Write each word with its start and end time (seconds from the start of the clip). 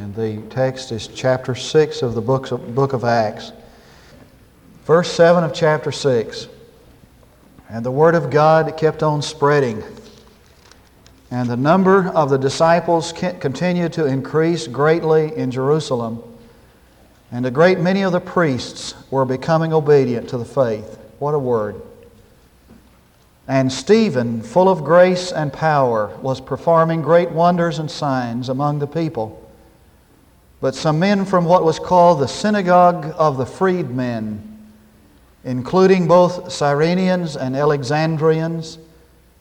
and 0.00 0.14
the 0.14 0.40
text 0.48 0.92
is 0.92 1.08
chapter 1.08 1.54
6 1.54 2.00
of 2.00 2.14
the 2.14 2.22
book 2.22 2.50
of, 2.52 2.74
book 2.74 2.94
of 2.94 3.04
Acts. 3.04 3.52
Verse 4.86 5.12
7 5.12 5.44
of 5.44 5.52
chapter 5.52 5.92
6. 5.92 6.48
And 7.68 7.84
the 7.84 7.90
word 7.90 8.14
of 8.14 8.30
God 8.30 8.78
kept 8.78 9.02
on 9.02 9.20
spreading, 9.20 9.84
and 11.30 11.50
the 11.50 11.56
number 11.56 12.08
of 12.08 12.30
the 12.30 12.38
disciples 12.38 13.12
continued 13.12 13.92
to 13.92 14.06
increase 14.06 14.66
greatly 14.66 15.36
in 15.36 15.50
Jerusalem, 15.50 16.22
and 17.30 17.44
a 17.44 17.50
great 17.50 17.78
many 17.78 18.00
of 18.00 18.12
the 18.12 18.20
priests 18.20 18.94
were 19.10 19.26
becoming 19.26 19.74
obedient 19.74 20.30
to 20.30 20.38
the 20.38 20.46
faith. 20.46 20.98
What 21.18 21.34
a 21.34 21.38
word! 21.38 21.80
And 23.46 23.70
Stephen, 23.70 24.40
full 24.40 24.70
of 24.70 24.82
grace 24.82 25.30
and 25.30 25.52
power, 25.52 26.16
was 26.22 26.40
performing 26.40 27.02
great 27.02 27.30
wonders 27.30 27.78
and 27.78 27.90
signs 27.90 28.48
among 28.48 28.78
the 28.78 28.86
people. 28.86 29.39
But 30.60 30.74
some 30.74 30.98
men 30.98 31.24
from 31.24 31.46
what 31.46 31.64
was 31.64 31.78
called 31.78 32.20
the 32.20 32.28
synagogue 32.28 33.14
of 33.16 33.38
the 33.38 33.46
freedmen, 33.46 34.58
including 35.42 36.06
both 36.06 36.52
Cyrenians 36.52 37.34
and 37.36 37.56
Alexandrians, 37.56 38.78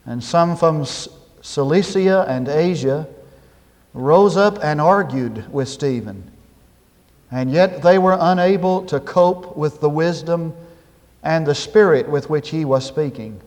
and 0.05 0.23
some 0.23 0.55
from 0.55 0.85
Cilicia 1.41 2.25
and 2.27 2.47
Asia, 2.47 3.08
rose 3.94 4.38
up 4.38 4.63
and 4.63 4.80
argued 4.80 5.52
with 5.52 5.67
Stephen. 5.67 6.31
And 7.31 7.52
yet 7.52 7.81
they 7.81 7.97
were 7.97 8.17
unable 8.20 8.86
to 8.86 8.99
cope 8.99 9.58
with 9.58 9.81
the 9.81 9.89
wisdom 9.89 10.53
and 11.22 11.45
the 11.45 11.53
spirit 11.53 12.08
with 12.08 12.30
which 12.30 12.49
he 12.49 12.63
was 12.63 12.86
speaking. 12.86 13.41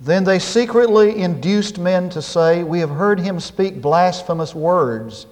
Then 0.00 0.24
they 0.24 0.38
secretly 0.40 1.16
induced 1.16 1.78
men 1.78 2.10
to 2.10 2.20
say, 2.20 2.64
We 2.64 2.80
have 2.80 2.90
heard 2.90 3.20
him 3.20 3.38
speak 3.38 3.80
blasphemous 3.80 4.54
words 4.54 5.26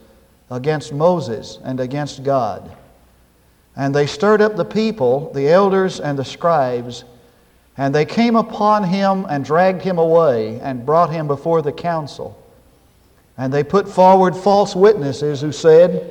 against 0.51 0.93
Moses 0.93 1.59
and 1.65 1.81
against 1.81 2.23
God. 2.23 2.75
And 3.77 3.95
they 3.95 4.07
stirred 4.07 4.41
up 4.41 4.57
the 4.57 4.65
people, 4.65 5.33
the 5.33 5.49
elders 5.49 6.01
and 6.01 6.19
the 6.19 6.25
scribes, 6.25 7.05
and 7.77 7.95
they 7.95 8.05
came 8.05 8.35
upon 8.35 8.85
him 8.85 9.25
and 9.29 9.45
dragged 9.45 9.83
him 9.83 9.99
away 9.99 10.59
and 10.61 10.85
brought 10.85 11.11
him 11.11 11.29
before 11.29 11.63
the 11.63 11.73
council. 11.73 12.37
And 13.37 13.53
they 13.53 13.63
put 13.63 13.89
forward 13.89 14.37
false 14.37 14.75
witnesses 14.75 15.41
who 15.41 15.53
said, 15.53 16.11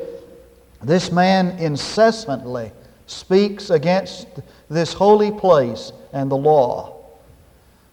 This 0.81 1.11
man 1.11 1.59
incessantly 1.59 2.71
speaks 3.05 3.69
against 3.69 4.27
this 4.69 4.93
holy 4.93 5.31
place 5.31 5.91
and 6.13 6.31
the 6.31 6.37
law. 6.37 6.95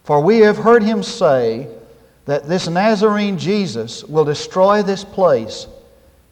For 0.05 0.21
we 0.21 0.39
have 0.39 0.57
heard 0.57 0.83
him 0.83 1.03
say 1.03 1.67
that 2.25 2.47
this 2.47 2.69
Nazarene 2.69 3.37
Jesus 3.37 4.05
will 4.05 4.23
destroy 4.23 4.83
this 4.83 5.03
place 5.03 5.67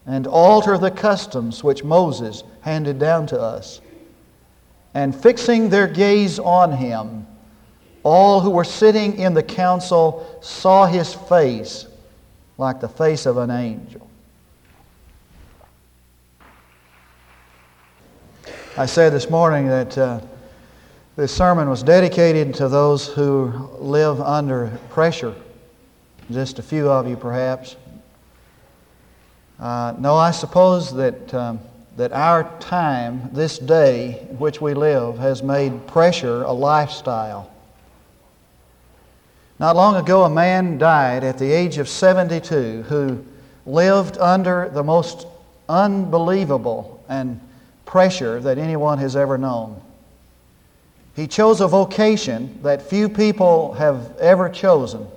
and 0.06 0.28
alter 0.28 0.78
the 0.78 0.92
customs 0.92 1.64
which 1.64 1.84
Moses 1.84 2.44
handed 2.62 3.00
down 3.00 3.28
to 3.28 3.40
us. 3.40 3.82
And 4.94 5.16
fixing 5.16 5.70
their 5.70 5.88
gaze 5.88 6.40
on 6.40 6.72
him, 6.72 7.26
all 8.04 8.42
who 8.42 8.50
were 8.50 8.64
sitting 8.64 9.18
in 9.18 9.34
the 9.34 9.44
council 9.44 10.40
saw 10.42 10.86
his 10.86 11.14
face 11.14 11.88
like 12.58 12.80
the 12.80 12.90
face 12.90 13.26
of 13.26 13.38
an 13.38 13.50
angel. 13.50 14.09
I 18.78 18.86
said 18.86 19.14
this 19.14 19.30
morning 19.30 19.68
that. 19.68 19.98
Uh, 19.98 20.20
this 21.16 21.31
sermon 21.31 21.70
was 21.70 21.84
dedicated 21.84 22.56
to 22.56 22.68
those 22.68 23.08
who 23.08 23.70
live 23.78 24.20
under 24.20 24.80
pressure. 24.90 25.36
Just 26.31 26.58
a 26.58 26.64
few 26.64 26.90
of 26.90 27.08
you, 27.08 27.16
perhaps. 27.16 27.76
Uh, 29.64 29.95
no, 29.97 30.17
I 30.17 30.31
suppose 30.31 30.94
that, 30.94 31.33
um, 31.33 31.61
that 31.95 32.11
our 32.11 32.44
time, 32.59 33.30
this 33.31 33.58
day 33.58 34.28
in 34.30 34.38
which 34.38 34.59
we 34.59 34.73
live, 34.73 35.19
has 35.19 35.42
made 35.42 35.88
pressure 35.88 36.44
a 36.44 36.52
lifestyle. 36.52 37.50
Not 39.59 39.78
long 39.78 39.96
ago, 39.96 40.25
a 40.25 40.29
man 40.29 40.78
died 40.78 41.24
at 41.24 41.38
the 41.38 41.50
age 41.50 41.78
of 41.78 41.88
72 41.88 42.81
who 42.90 43.24
lived 43.66 44.18
under 44.18 44.68
the 44.68 44.84
most 44.84 45.28
unbelievable 45.69 47.01
and 47.07 47.40
pressure 47.85 48.41
that 48.41 48.57
anyone 48.57 48.97
has 48.97 49.16
ever 49.16 49.38
known. 49.38 49.81
He 51.16 51.25
chose 51.25 51.62
a 51.62 51.69
vocation 51.69 52.59
that 52.63 52.81
few 52.81 53.07
people 53.07 53.75
have 53.75 54.18
ever 54.18 54.50
chosen. 54.50 55.07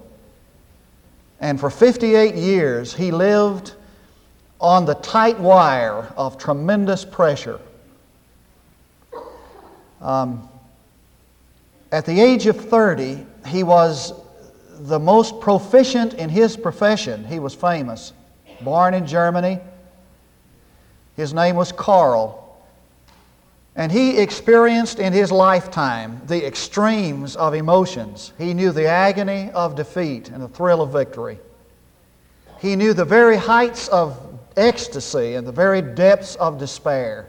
And 1.40 1.58
for 1.58 1.68
58 1.68 2.36
years, 2.36 2.94
he 2.94 3.10
lived 3.10 3.72
on 4.60 4.84
the 4.84 4.94
tight 4.94 5.38
wire 5.38 6.12
of 6.16 6.38
tremendous 6.38 7.04
pressure. 7.04 7.60
Um, 10.00 10.48
at 11.92 12.04
the 12.04 12.20
age 12.20 12.46
of 12.46 12.56
30, 12.56 13.24
he 13.46 13.62
was 13.62 14.12
the 14.78 14.98
most 14.98 15.40
proficient 15.40 16.14
in 16.14 16.28
his 16.28 16.56
profession. 16.56 17.24
He 17.24 17.38
was 17.38 17.54
famous. 17.54 18.12
Born 18.60 18.94
in 18.94 19.06
Germany, 19.06 19.60
his 21.16 21.32
name 21.32 21.56
was 21.56 21.72
Karl. 21.72 22.42
And 23.74 23.92
he 23.92 24.18
experienced 24.18 24.98
in 24.98 25.12
his 25.12 25.30
lifetime 25.30 26.22
the 26.26 26.46
extremes 26.46 27.36
of 27.36 27.54
emotions. 27.54 28.32
He 28.38 28.54
knew 28.54 28.72
the 28.72 28.86
agony 28.86 29.50
of 29.50 29.76
defeat 29.76 30.30
and 30.30 30.42
the 30.42 30.48
thrill 30.48 30.80
of 30.80 30.92
victory. 30.92 31.38
He 32.58 32.74
knew 32.74 32.94
the 32.94 33.04
very 33.04 33.36
heights 33.36 33.88
of 33.88 34.35
ecstasy 34.56 35.34
and 35.34 35.46
the 35.46 35.52
very 35.52 35.82
depths 35.82 36.34
of 36.36 36.58
despair. 36.58 37.26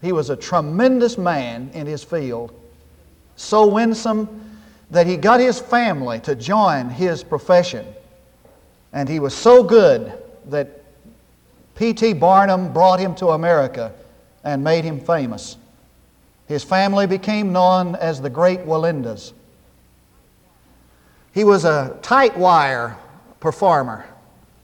He 0.00 0.12
was 0.12 0.30
a 0.30 0.36
tremendous 0.36 1.18
man 1.18 1.70
in 1.74 1.86
his 1.86 2.02
field, 2.02 2.52
so 3.36 3.66
winsome 3.66 4.58
that 4.90 5.06
he 5.06 5.16
got 5.16 5.40
his 5.40 5.58
family 5.58 6.20
to 6.20 6.34
join 6.34 6.88
his 6.88 7.22
profession. 7.22 7.86
And 8.92 9.08
he 9.08 9.18
was 9.18 9.34
so 9.34 9.62
good 9.62 10.12
that 10.46 10.82
P.T. 11.74 12.14
Barnum 12.14 12.72
brought 12.72 12.98
him 12.98 13.14
to 13.16 13.28
America 13.28 13.92
and 14.44 14.62
made 14.62 14.84
him 14.84 15.00
famous. 15.00 15.56
His 16.46 16.62
family 16.62 17.06
became 17.06 17.52
known 17.52 17.96
as 17.96 18.20
the 18.20 18.30
Great 18.30 18.60
Wallendas. 18.60 19.32
He 21.34 21.44
was 21.44 21.64
a 21.64 21.98
tight 22.00 22.36
wire 22.38 22.96
performer, 23.40 24.06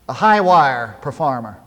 a 0.09 0.13
high 0.13 0.41
wire 0.41 0.97
performer. 1.03 1.62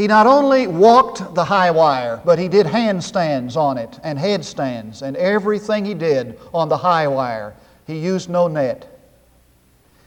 He 0.00 0.06
not 0.06 0.26
only 0.26 0.66
walked 0.66 1.34
the 1.34 1.44
high 1.44 1.70
wire, 1.70 2.22
but 2.24 2.38
he 2.38 2.48
did 2.48 2.64
handstands 2.64 3.54
on 3.54 3.76
it 3.76 4.00
and 4.02 4.18
headstands 4.18 5.02
and 5.02 5.14
everything 5.14 5.84
he 5.84 5.92
did 5.92 6.40
on 6.54 6.70
the 6.70 6.76
high 6.78 7.06
wire. 7.06 7.54
He 7.86 7.98
used 7.98 8.30
no 8.30 8.48
net. 8.48 8.98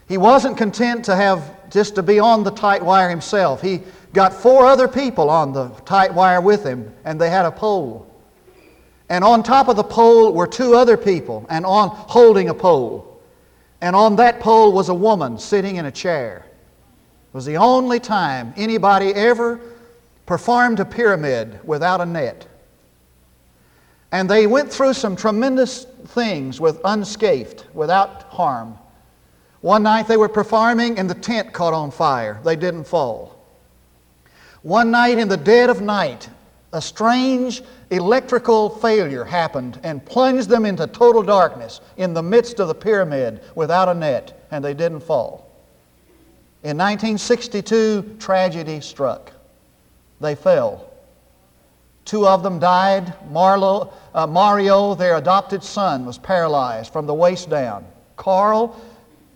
He 0.08 0.18
wasn't 0.18 0.56
content 0.56 1.04
to 1.04 1.14
have 1.14 1.70
just 1.70 1.94
to 1.94 2.02
be 2.02 2.18
on 2.18 2.42
the 2.42 2.50
tight 2.50 2.84
wire 2.84 3.08
himself. 3.08 3.62
He 3.62 3.82
got 4.12 4.34
four 4.34 4.66
other 4.66 4.88
people 4.88 5.30
on 5.30 5.52
the 5.52 5.68
tight 5.84 6.12
wire 6.12 6.40
with 6.40 6.64
him, 6.64 6.92
and 7.04 7.20
they 7.20 7.30
had 7.30 7.46
a 7.46 7.52
pole. 7.52 8.12
And 9.08 9.22
on 9.22 9.44
top 9.44 9.68
of 9.68 9.76
the 9.76 9.84
pole 9.84 10.32
were 10.32 10.48
two 10.48 10.74
other 10.74 10.96
people, 10.96 11.46
and 11.48 11.64
on 11.64 11.90
holding 11.90 12.48
a 12.48 12.54
pole. 12.54 13.22
And 13.80 13.94
on 13.94 14.16
that 14.16 14.40
pole 14.40 14.72
was 14.72 14.88
a 14.88 14.94
woman 14.94 15.38
sitting 15.38 15.76
in 15.76 15.86
a 15.86 15.92
chair. 15.92 16.46
It 17.28 17.34
was 17.34 17.44
the 17.44 17.58
only 17.58 18.00
time 18.00 18.52
anybody 18.56 19.14
ever 19.14 19.60
performed 20.26 20.80
a 20.80 20.84
pyramid 20.84 21.60
without 21.64 22.00
a 22.00 22.06
net. 22.06 22.46
And 24.12 24.30
they 24.30 24.46
went 24.46 24.72
through 24.72 24.94
some 24.94 25.16
tremendous 25.16 25.84
things 26.08 26.60
with 26.60 26.80
unscathed, 26.84 27.64
without 27.74 28.24
harm. 28.24 28.78
One 29.60 29.82
night 29.82 30.06
they 30.06 30.16
were 30.16 30.28
performing 30.28 30.98
and 30.98 31.08
the 31.08 31.14
tent 31.14 31.52
caught 31.52 31.74
on 31.74 31.90
fire. 31.90 32.40
They 32.44 32.54
didn't 32.54 32.84
fall. 32.84 33.34
One 34.62 34.90
night 34.90 35.18
in 35.18 35.28
the 35.28 35.36
dead 35.36 35.68
of 35.68 35.80
night, 35.80 36.28
a 36.72 36.80
strange 36.80 37.62
electrical 37.90 38.68
failure 38.68 39.24
happened 39.24 39.78
and 39.82 40.04
plunged 40.04 40.48
them 40.48 40.64
into 40.64 40.86
total 40.86 41.22
darkness 41.22 41.80
in 41.96 42.14
the 42.14 42.22
midst 42.22 42.60
of 42.60 42.68
the 42.68 42.74
pyramid 42.74 43.40
without 43.54 43.88
a 43.88 43.94
net, 43.94 44.46
and 44.50 44.64
they 44.64 44.74
didn't 44.74 45.00
fall. 45.00 45.50
In 46.62 46.78
1962, 46.78 48.16
tragedy 48.18 48.80
struck. 48.80 49.33
They 50.20 50.34
fell. 50.34 50.90
Two 52.04 52.26
of 52.26 52.42
them 52.42 52.58
died. 52.58 53.14
Marlo, 53.30 53.92
uh, 54.14 54.26
Mario, 54.26 54.94
their 54.94 55.16
adopted 55.16 55.62
son, 55.62 56.04
was 56.04 56.18
paralyzed 56.18 56.92
from 56.92 57.06
the 57.06 57.14
waist 57.14 57.48
down. 57.48 57.86
Karl 58.16 58.78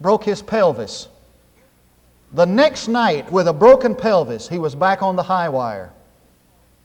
broke 0.01 0.25
his 0.25 0.43
pelvis. 0.43 1.09
The 2.33 2.45
next 2.45 2.89
night, 2.89 3.31
with 3.33 3.49
a 3.49 3.53
broken 3.53 3.95
pelvis, 3.95 4.49
he 4.49 4.59
was 4.59 4.75
back 4.75 5.03
on 5.03 5.17
the 5.17 5.23
high 5.23 5.49
wire. 5.49 5.93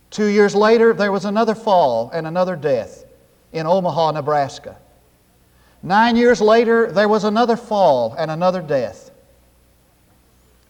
Two 0.10 0.28
years 0.28 0.56
later, 0.56 0.94
there 0.94 1.12
was 1.12 1.26
another 1.26 1.56
fall 1.56 2.10
and 2.14 2.26
another 2.26 2.56
death 2.56 3.04
in 3.52 3.68
Omaha, 3.68 4.12
Nebraska. 4.12 4.78
Nine 5.82 6.16
years 6.16 6.40
later, 6.40 6.92
there 6.92 7.10
was 7.10 7.26
another 7.26 7.58
fall 7.58 8.16
and 8.18 8.32
another 8.32 8.62
death. 8.62 9.12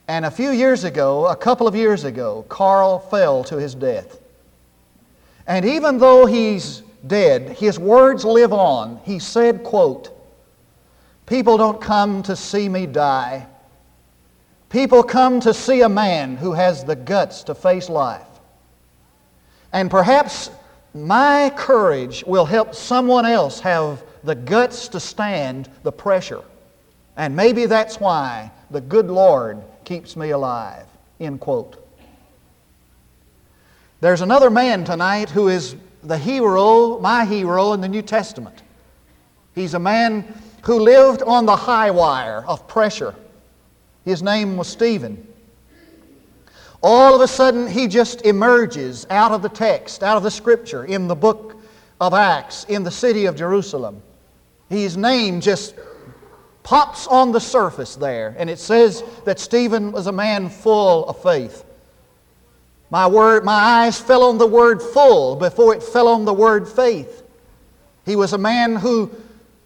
And 0.07 0.25
a 0.25 0.31
few 0.31 0.51
years 0.51 0.83
ago, 0.83 1.27
a 1.27 1.35
couple 1.35 1.67
of 1.67 1.75
years 1.75 2.03
ago, 2.03 2.45
Karl 2.49 2.99
fell 2.99 3.43
to 3.45 3.57
his 3.57 3.73
death. 3.73 4.19
And 5.47 5.65
even 5.65 5.97
though 5.97 6.25
he's 6.25 6.83
dead, 7.07 7.49
his 7.49 7.79
words 7.79 8.25
live 8.25 8.53
on. 8.53 8.99
He 9.03 9.19
said, 9.19 9.63
quote, 9.63 10.09
People 11.25 11.57
don't 11.57 11.79
come 11.79 12.21
to 12.23 12.35
see 12.35 12.67
me 12.67 12.85
die. 12.85 13.47
People 14.69 15.03
come 15.03 15.39
to 15.41 15.53
see 15.53 15.81
a 15.81 15.89
man 15.89 16.35
who 16.35 16.51
has 16.53 16.83
the 16.83 16.95
guts 16.95 17.43
to 17.43 17.55
face 17.55 17.89
life. 17.89 18.27
And 19.71 19.89
perhaps 19.89 20.49
my 20.93 21.51
courage 21.55 22.23
will 22.25 22.45
help 22.45 22.75
someone 22.75 23.25
else 23.25 23.59
have 23.61 24.03
the 24.23 24.35
guts 24.35 24.87
to 24.89 24.99
stand 24.99 25.69
the 25.83 25.91
pressure. 25.91 26.43
And 27.15 27.35
maybe 27.35 27.67
that's 27.67 27.99
why 27.99 28.51
the 28.69 28.81
good 28.81 29.07
Lord 29.07 29.63
keeps 29.85 30.15
me 30.15 30.31
alive. 30.31 30.85
End 31.19 31.39
quote. 31.39 31.79
There's 34.01 34.21
another 34.21 34.49
man 34.49 34.83
tonight 34.83 35.29
who 35.29 35.47
is 35.47 35.75
the 36.03 36.17
hero, 36.17 36.99
my 36.99 37.23
hero 37.25 37.73
in 37.73 37.81
the 37.81 37.87
New 37.87 38.01
Testament. 38.01 38.61
He's 39.55 39.73
a 39.73 39.79
man 39.79 40.25
who 40.63 40.79
lived 40.79 41.21
on 41.21 41.45
the 41.45 41.55
high 41.55 41.91
wire 41.91 42.43
of 42.47 42.67
pressure. 42.67 43.15
His 44.03 44.21
name 44.21 44.57
was 44.57 44.67
Stephen. 44.67 45.27
All 46.81 47.15
of 47.15 47.21
a 47.21 47.27
sudden, 47.27 47.67
he 47.67 47.87
just 47.87 48.23
emerges 48.23 49.07
out 49.09 49.31
of 49.31 49.41
the 49.41 49.49
text, 49.49 50.03
out 50.03 50.17
of 50.17 50.23
the 50.23 50.31
scripture, 50.31 50.83
in 50.83 51.07
the 51.07 51.15
book 51.15 51.55
of 52.01 52.13
Acts, 52.13 52.65
in 52.65 52.83
the 52.83 52.91
city 52.91 53.25
of 53.25 53.37
Jerusalem. 53.37 54.01
His 54.67 54.97
name 54.97 55.39
just 55.39 55.75
pops 56.63 57.07
on 57.07 57.31
the 57.31 57.39
surface 57.39 57.95
there, 57.95 58.35
and 58.37 58.49
it 58.49 58.59
says 58.59 59.03
that 59.25 59.39
Stephen 59.39 59.91
was 59.91 60.07
a 60.07 60.11
man 60.11 60.49
full 60.49 61.05
of 61.07 61.21
faith. 61.21 61.65
My, 62.89 63.07
word, 63.07 63.43
my 63.43 63.53
eyes 63.53 63.99
fell 63.99 64.23
on 64.23 64.37
the 64.37 64.47
word 64.47 64.81
full 64.81 65.35
before 65.35 65.75
it 65.75 65.83
fell 65.83 66.07
on 66.07 66.25
the 66.25 66.33
word 66.33 66.67
faith. 66.67 67.23
He 68.05 68.15
was 68.15 68.33
a 68.33 68.37
man 68.37 68.75
who 68.75 69.11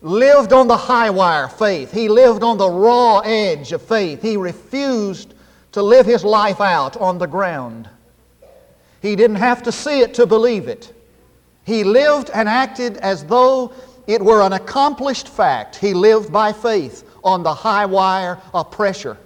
lived 0.02 0.54
on 0.54 0.68
the 0.68 0.78
high 0.78 1.10
wire 1.10 1.48
faith. 1.48 1.92
He 1.92 2.08
lived 2.08 2.44
on 2.44 2.58
the 2.58 2.70
raw 2.70 3.20
edge 3.20 3.72
of 3.74 3.82
faith. 3.82 4.22
He 4.22 4.38
refused 4.38 5.34
to 5.74 5.82
live 5.82 6.06
his 6.06 6.24
life 6.24 6.62
out 6.62 6.98
on 6.98 7.18
the 7.18 7.28
ground. 7.28 7.90
He 9.02 9.16
didn't 9.16 9.38
have 9.38 9.64
to 9.64 9.72
see 9.72 10.00
it 10.02 10.14
to 10.16 10.26
believe 10.26 10.68
it. 10.68 10.94
He 11.66 11.84
lived 11.84 12.30
and 12.34 12.48
acted 12.48 12.98
as 12.98 13.26
though 13.26 13.74
it 14.08 14.22
were 14.22 14.42
an 14.42 14.54
accomplished 14.54 15.28
fact. 15.28 15.76
He 15.76 15.94
lived 15.94 16.32
by 16.32 16.54
faith 16.54 17.04
on 17.24 17.44
the 17.44 17.54
high 17.54 17.86
wire 17.86 18.42
of 18.54 18.72
pressure. 18.72 19.18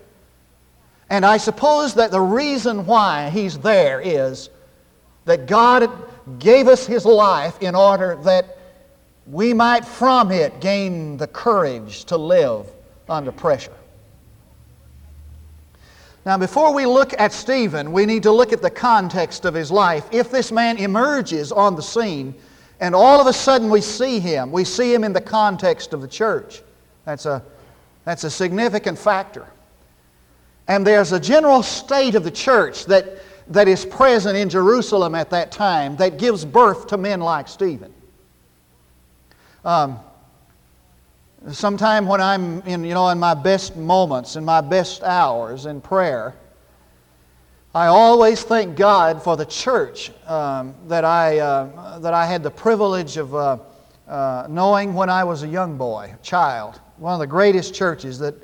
And 1.10 1.26
I 1.26 1.38
suppose 1.38 1.94
that 1.96 2.10
the 2.10 2.22
reason 2.22 2.86
why 2.86 3.30
he's 3.30 3.58
there 3.60 4.02
is 4.02 4.50
that 5.26 5.46
God 5.46 5.90
gave 6.40 6.68
us 6.68 6.86
his 6.86 7.06
life 7.06 7.62
in 7.62 7.76
order 7.76 8.18
that 8.24 8.58
we 9.28 9.54
might 9.54 9.86
from 9.86 10.32
it 10.32 10.60
gain 10.60 11.18
the 11.18 11.28
courage 11.28 12.06
to 12.06 12.18
live 12.18 12.66
under 13.08 13.32
pressure. 13.32 13.74
Now, 16.26 16.38
before 16.38 16.74
we 16.74 16.86
look 16.86 17.20
at 17.20 17.34
Stephen, 17.34 17.92
we 17.92 18.06
need 18.06 18.24
to 18.24 18.32
look 18.32 18.54
at 18.54 18.62
the 18.62 18.70
context 18.70 19.46
of 19.46 19.54
his 19.54 19.72
life. 19.72 20.08
If 20.12 20.32
this 20.32 20.52
man 20.52 20.78
emerges 20.78 21.52
on 21.52 21.76
the 21.76 21.82
scene, 21.82 22.36
and 22.82 22.96
all 22.96 23.22
of 23.22 23.28
a 23.28 23.34
sudden 23.34 23.70
we 23.70 23.80
see 23.80 24.20
him. 24.20 24.52
We 24.52 24.66
see 24.66 24.94
him 24.94 25.04
in 25.04 25.14
the 25.14 25.22
context 25.22 25.94
of 25.94 26.02
the 26.02 26.08
church. 26.08 26.64
That's 27.06 27.28
a, 27.28 27.44
that's 28.04 28.24
a 28.24 28.30
significant 28.30 28.98
factor. 28.98 29.46
And 30.68 30.86
there's 30.86 31.12
a 31.12 31.20
general 31.20 31.62
state 31.62 32.16
of 32.16 32.24
the 32.24 32.32
church 32.32 32.86
that, 32.86 33.22
that 33.50 33.68
is 33.68 33.86
present 33.86 34.36
in 34.36 34.50
Jerusalem 34.50 35.14
at 35.14 35.30
that 35.30 35.52
time 35.52 35.96
that 35.98 36.18
gives 36.18 36.44
birth 36.44 36.88
to 36.88 36.98
men 36.98 37.20
like 37.20 37.48
Stephen. 37.48 37.94
Um, 39.64 40.00
sometime 41.52 42.08
when 42.08 42.20
I'm 42.20 42.62
in, 42.62 42.84
you 42.84 42.96
know, 42.96 43.10
in 43.10 43.20
my 43.20 43.36
best 43.36 43.76
moments, 43.76 44.36
in 44.36 44.44
my 44.44 44.62
best 44.62 45.04
hours 45.04 45.68
in 45.68 45.82
prayer, 45.82 46.34
I 47.74 47.88
always 47.88 48.44
thank 48.44 48.76
God 48.76 49.24
for 49.24 49.38
the 49.38 49.46
church 49.46 50.12
um, 50.28 50.76
that, 50.90 51.06
I, 51.06 51.40
uh, 51.40 52.00
that 52.00 52.14
I 52.14 52.26
had 52.26 52.44
the 52.44 52.52
privilege 52.52 53.16
of 53.16 53.34
uh, 53.34 53.60
uh, 54.10 54.46
knowing 54.50 54.94
when 54.94 55.10
I 55.10 55.24
was 55.24 55.44
a 55.44 55.48
young 55.48 55.78
boy, 55.78 56.14
a 56.14 56.22
child. 56.22 56.82
One 56.98 57.14
of 57.14 57.22
the 57.22 57.28
greatest 57.28 57.74
churches 57.74 58.20
that, 58.20 58.36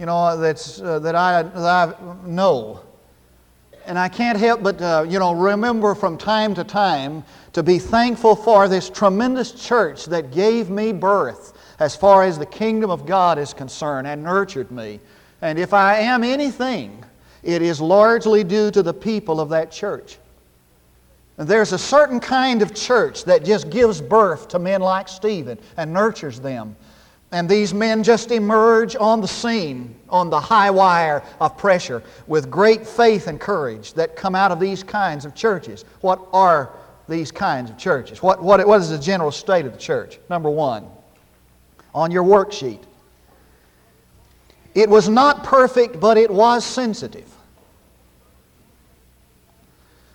you 0.00 0.06
know, 0.06 0.36
that's, 0.36 0.80
uh, 0.80 0.98
that, 0.98 1.14
I, 1.14 1.44
that 1.44 1.56
I 1.56 1.94
know. 2.24 2.80
And 3.86 3.96
I 3.96 4.08
can't 4.08 4.36
help 4.36 4.64
but, 4.64 4.82
uh, 4.82 5.06
you 5.08 5.20
know, 5.20 5.32
remember 5.32 5.94
from 5.94 6.18
time 6.18 6.52
to 6.56 6.64
time 6.64 7.22
to 7.52 7.62
be 7.62 7.78
thankful 7.78 8.34
for 8.34 8.66
this 8.66 8.90
tremendous 8.90 9.52
church 9.52 10.06
that 10.06 10.32
gave 10.32 10.70
me 10.70 10.92
birth 10.92 11.52
as 11.78 11.94
far 11.94 12.24
as 12.24 12.36
the 12.36 12.46
kingdom 12.46 12.90
of 12.90 13.06
God 13.06 13.38
is 13.38 13.54
concerned 13.54 14.08
and 14.08 14.24
nurtured 14.24 14.72
me. 14.72 14.98
And 15.40 15.56
if 15.56 15.72
I 15.72 15.98
am 15.98 16.24
anything, 16.24 17.04
it 17.46 17.62
is 17.62 17.80
largely 17.80 18.42
due 18.42 18.72
to 18.72 18.82
the 18.82 18.92
people 18.92 19.40
of 19.40 19.50
that 19.50 19.70
church. 19.70 20.18
And 21.38 21.46
there's 21.46 21.72
a 21.72 21.78
certain 21.78 22.18
kind 22.18 22.60
of 22.60 22.74
church 22.74 23.24
that 23.24 23.44
just 23.44 23.70
gives 23.70 24.00
birth 24.00 24.48
to 24.48 24.58
men 24.58 24.80
like 24.80 25.06
Stephen 25.06 25.58
and 25.76 25.92
nurtures 25.92 26.40
them. 26.40 26.74
And 27.30 27.48
these 27.48 27.72
men 27.72 28.02
just 28.02 28.32
emerge 28.32 28.96
on 28.96 29.20
the 29.20 29.28
scene, 29.28 29.94
on 30.08 30.28
the 30.28 30.40
high 30.40 30.70
wire 30.70 31.22
of 31.40 31.56
pressure, 31.56 32.02
with 32.26 32.50
great 32.50 32.86
faith 32.86 33.28
and 33.28 33.38
courage 33.38 33.92
that 33.94 34.16
come 34.16 34.34
out 34.34 34.50
of 34.50 34.58
these 34.58 34.82
kinds 34.82 35.24
of 35.24 35.34
churches. 35.34 35.84
What 36.00 36.20
are 36.32 36.70
these 37.08 37.30
kinds 37.30 37.70
of 37.70 37.78
churches? 37.78 38.22
What, 38.22 38.42
what, 38.42 38.66
what 38.66 38.80
is 38.80 38.90
the 38.90 38.98
general 38.98 39.30
state 39.30 39.66
of 39.66 39.72
the 39.72 39.78
church? 39.78 40.18
Number 40.28 40.50
one, 40.50 40.86
on 41.94 42.10
your 42.10 42.24
worksheet. 42.24 42.82
It 44.74 44.88
was 44.88 45.08
not 45.08 45.44
perfect, 45.44 46.00
but 46.00 46.16
it 46.16 46.30
was 46.30 46.64
sensitive. 46.64 47.35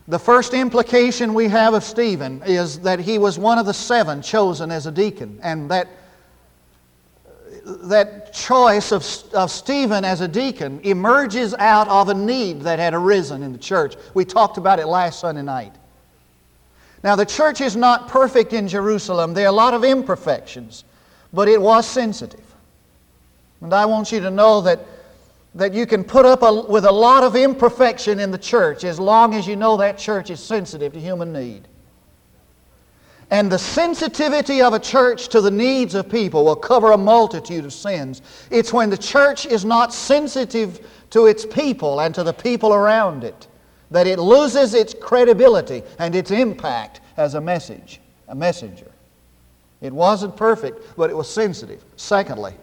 The 0.08 0.20
first 0.20 0.54
implication 0.54 1.34
we 1.34 1.48
have 1.48 1.74
of 1.74 1.84
Stephen 1.84 2.42
is 2.46 2.80
that 2.80 3.00
he 3.00 3.18
was 3.18 3.38
one 3.38 3.58
of 3.58 3.66
the 3.66 3.74
seven 3.74 4.22
chosen 4.22 4.72
as 4.72 4.88
a 4.88 4.92
deacon, 4.92 5.40
and 5.44 5.70
that, 5.70 5.88
that 7.66 8.34
choice 8.34 8.92
of, 8.92 9.06
of 9.34 9.52
Stephen 9.52 10.04
as 10.04 10.22
a 10.22 10.28
deacon 10.28 10.80
emerges 10.84 11.54
out 11.54 11.88
of 11.88 12.10
a 12.10 12.14
need 12.14 12.62
that 12.62 12.80
had 12.80 12.94
arisen 12.94 13.44
in 13.44 13.52
the 13.52 13.60
church. 13.60 13.96
We 14.14 14.26
talked 14.26 14.58
about 14.58 14.80
it 14.80 14.88
last 14.88 15.20
Sunday 15.20 15.44
night. 15.44 15.74
Now, 17.04 17.16
the 17.16 17.26
church 17.26 17.62
is 17.62 17.76
not 17.76 18.08
perfect 18.08 18.54
in 18.54 18.68
Jerusalem, 18.68 19.34
there 19.34 19.46
are 19.46 19.50
a 19.50 19.52
lot 19.52 19.74
of 19.74 19.84
imperfections, 19.84 20.84
but 21.32 21.48
it 21.48 21.62
was 21.62 21.88
sensitive. 21.88 22.40
And 23.62 23.74
I 23.74 23.86
want 23.86 24.12
you 24.12 24.20
to 24.20 24.32
know 24.32 24.62
that 24.62 24.80
that 25.56 25.74
you 25.74 25.86
can 25.86 26.04
put 26.04 26.26
up 26.26 26.44
a, 26.44 26.62
with 26.70 26.86
a 26.86 26.92
lot 26.92 27.24
of 27.24 27.36
imperfection 27.36 28.20
in 28.20 28.32
the 28.32 28.38
church 28.38 28.84
as 28.84 29.00
long 29.00 29.34
as 29.34 29.48
you 29.48 29.56
know 29.56 29.78
that 29.78 29.98
church 29.98 30.30
is 30.30 30.40
sensitive 30.40 30.94
to 30.94 31.00
human 31.00 31.34
need. 31.34 31.68
And 33.30 33.50
the 33.50 33.60
sensitivity 33.60 34.62
of 34.62 34.74
a 34.74 34.80
church 34.80 35.30
to 35.30 35.40
the 35.40 35.52
needs 35.52 35.96
of 35.96 36.10
people 36.10 36.44
will 36.44 36.56
cover 36.56 36.92
a 36.92 36.98
multitude 36.98 37.64
of 37.64 37.72
sins. 37.72 38.22
It's 38.50 38.74
when 38.74 38.90
the 38.90 38.98
church 38.98 39.46
is 39.46 39.64
not 39.64 39.94
sensitive 39.94 40.86
to 41.12 41.28
its 41.28 41.46
people 41.46 42.02
and 42.02 42.14
to 42.16 42.24
the 42.24 42.34
people 42.34 42.74
around 42.74 43.24
it 43.24 43.48
that 43.90 44.08
it 44.08 44.20
loses 44.20 44.74
its 44.74 44.94
credibility 44.94 45.84
and 46.00 46.16
its 46.16 46.32
impact 46.32 47.02
as 47.18 47.36
a 47.36 47.42
message, 47.42 48.00
a 48.30 48.36
messenger. 48.36 48.90
It 49.82 49.92
wasn't 49.92 50.36
perfect, 50.38 50.96
but 50.96 51.10
it 51.10 51.16
was 51.16 51.30
sensitive. 51.30 51.84
Secondly, 51.98 52.54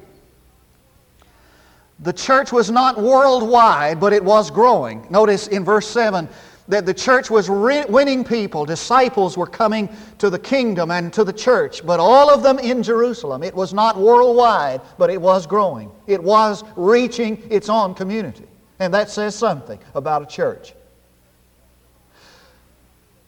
the 2.00 2.12
church 2.12 2.52
was 2.52 2.70
not 2.70 3.00
worldwide, 3.00 3.98
but 3.98 4.12
it 4.12 4.22
was 4.22 4.50
growing. 4.50 5.06
Notice 5.10 5.48
in 5.48 5.64
verse 5.64 5.86
7 5.88 6.28
that 6.68 6.86
the 6.86 6.94
church 6.94 7.30
was 7.30 7.48
re- 7.48 7.86
winning 7.88 8.22
people. 8.22 8.64
Disciples 8.64 9.36
were 9.36 9.46
coming 9.46 9.88
to 10.18 10.30
the 10.30 10.38
kingdom 10.38 10.90
and 10.90 11.12
to 11.14 11.24
the 11.24 11.32
church, 11.32 11.84
but 11.84 11.98
all 11.98 12.30
of 12.30 12.42
them 12.42 12.58
in 12.58 12.82
Jerusalem. 12.82 13.42
It 13.42 13.54
was 13.54 13.72
not 13.72 13.96
worldwide, 13.96 14.82
but 14.98 15.10
it 15.10 15.20
was 15.20 15.46
growing. 15.46 15.90
It 16.06 16.22
was 16.22 16.62
reaching 16.76 17.42
its 17.50 17.68
own 17.68 17.94
community. 17.94 18.44
And 18.78 18.94
that 18.94 19.10
says 19.10 19.34
something 19.34 19.78
about 19.94 20.22
a 20.22 20.26
church. 20.26 20.74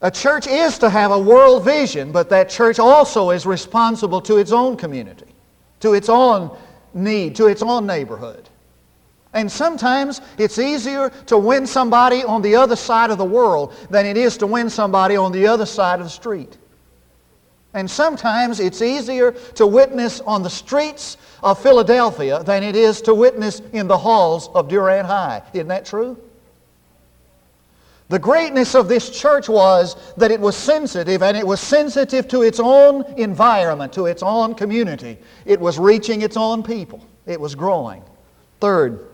A 0.02 0.10
church 0.10 0.46
is 0.46 0.78
to 0.78 0.88
have 0.88 1.10
a 1.10 1.18
world 1.18 1.64
vision, 1.64 2.12
but 2.12 2.30
that 2.30 2.48
church 2.48 2.78
also 2.78 3.30
is 3.30 3.46
responsible 3.46 4.20
to 4.22 4.36
its 4.36 4.52
own 4.52 4.76
community, 4.76 5.26
to 5.80 5.94
its 5.94 6.08
own 6.08 6.56
need, 6.94 7.34
to 7.36 7.46
its 7.46 7.62
own 7.62 7.86
neighborhood. 7.86 8.49
And 9.32 9.50
sometimes 9.50 10.20
it's 10.38 10.58
easier 10.58 11.10
to 11.26 11.38
win 11.38 11.66
somebody 11.66 12.24
on 12.24 12.42
the 12.42 12.56
other 12.56 12.76
side 12.76 13.10
of 13.10 13.18
the 13.18 13.24
world 13.24 13.74
than 13.88 14.04
it 14.04 14.16
is 14.16 14.36
to 14.38 14.46
win 14.46 14.68
somebody 14.68 15.16
on 15.16 15.30
the 15.30 15.46
other 15.46 15.66
side 15.66 16.00
of 16.00 16.06
the 16.06 16.10
street. 16.10 16.58
And 17.72 17.88
sometimes 17.88 18.58
it's 18.58 18.82
easier 18.82 19.30
to 19.54 19.66
witness 19.66 20.20
on 20.20 20.42
the 20.42 20.50
streets 20.50 21.16
of 21.42 21.62
Philadelphia 21.62 22.42
than 22.42 22.64
it 22.64 22.74
is 22.74 23.00
to 23.02 23.14
witness 23.14 23.62
in 23.72 23.86
the 23.86 23.96
halls 23.96 24.48
of 24.48 24.68
Durant 24.68 25.06
High. 25.06 25.42
Isn't 25.52 25.68
that 25.68 25.86
true? 25.86 26.18
The 28.08 28.18
greatness 28.18 28.74
of 28.74 28.88
this 28.88 29.08
church 29.08 29.48
was 29.48 29.94
that 30.16 30.32
it 30.32 30.40
was 30.40 30.56
sensitive, 30.56 31.22
and 31.22 31.36
it 31.36 31.46
was 31.46 31.60
sensitive 31.60 32.26
to 32.28 32.42
its 32.42 32.58
own 32.58 33.04
environment, 33.16 33.92
to 33.92 34.06
its 34.06 34.24
own 34.24 34.56
community. 34.56 35.16
It 35.46 35.60
was 35.60 35.78
reaching 35.78 36.22
its 36.22 36.36
own 36.36 36.64
people. 36.64 37.06
It 37.26 37.40
was 37.40 37.54
growing. 37.54 38.02
Third, 38.58 39.06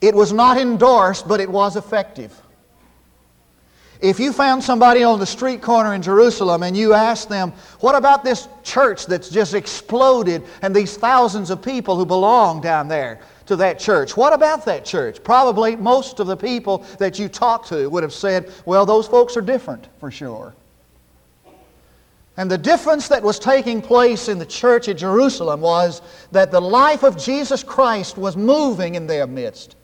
it 0.00 0.14
was 0.14 0.32
not 0.32 0.56
endorsed, 0.56 1.26
but 1.26 1.40
it 1.40 1.48
was 1.48 1.76
effective. 1.76 2.32
If 4.00 4.20
you 4.20 4.32
found 4.32 4.62
somebody 4.62 5.02
on 5.02 5.18
the 5.18 5.26
street 5.26 5.60
corner 5.60 5.94
in 5.94 6.02
Jerusalem 6.02 6.62
and 6.62 6.76
you 6.76 6.94
asked 6.94 7.28
them, 7.28 7.52
What 7.80 7.96
about 7.96 8.22
this 8.22 8.46
church 8.62 9.06
that's 9.06 9.28
just 9.28 9.54
exploded 9.54 10.44
and 10.62 10.74
these 10.74 10.96
thousands 10.96 11.50
of 11.50 11.60
people 11.60 11.96
who 11.96 12.06
belong 12.06 12.60
down 12.60 12.86
there 12.86 13.18
to 13.46 13.56
that 13.56 13.80
church? 13.80 14.16
What 14.16 14.32
about 14.32 14.64
that 14.66 14.84
church? 14.84 15.22
Probably 15.24 15.74
most 15.74 16.20
of 16.20 16.28
the 16.28 16.36
people 16.36 16.84
that 16.98 17.18
you 17.18 17.28
talked 17.28 17.68
to 17.70 17.88
would 17.90 18.04
have 18.04 18.12
said, 18.12 18.52
Well, 18.64 18.86
those 18.86 19.08
folks 19.08 19.36
are 19.36 19.42
different 19.42 19.88
for 19.98 20.12
sure. 20.12 20.54
And 22.36 22.48
the 22.48 22.56
difference 22.56 23.08
that 23.08 23.20
was 23.20 23.40
taking 23.40 23.82
place 23.82 24.28
in 24.28 24.38
the 24.38 24.46
church 24.46 24.88
at 24.88 24.98
Jerusalem 24.98 25.60
was 25.60 26.02
that 26.30 26.52
the 26.52 26.60
life 26.60 27.02
of 27.02 27.18
Jesus 27.18 27.64
Christ 27.64 28.16
was 28.16 28.36
moving 28.36 28.94
in 28.94 29.08
their 29.08 29.26
midst. 29.26 29.74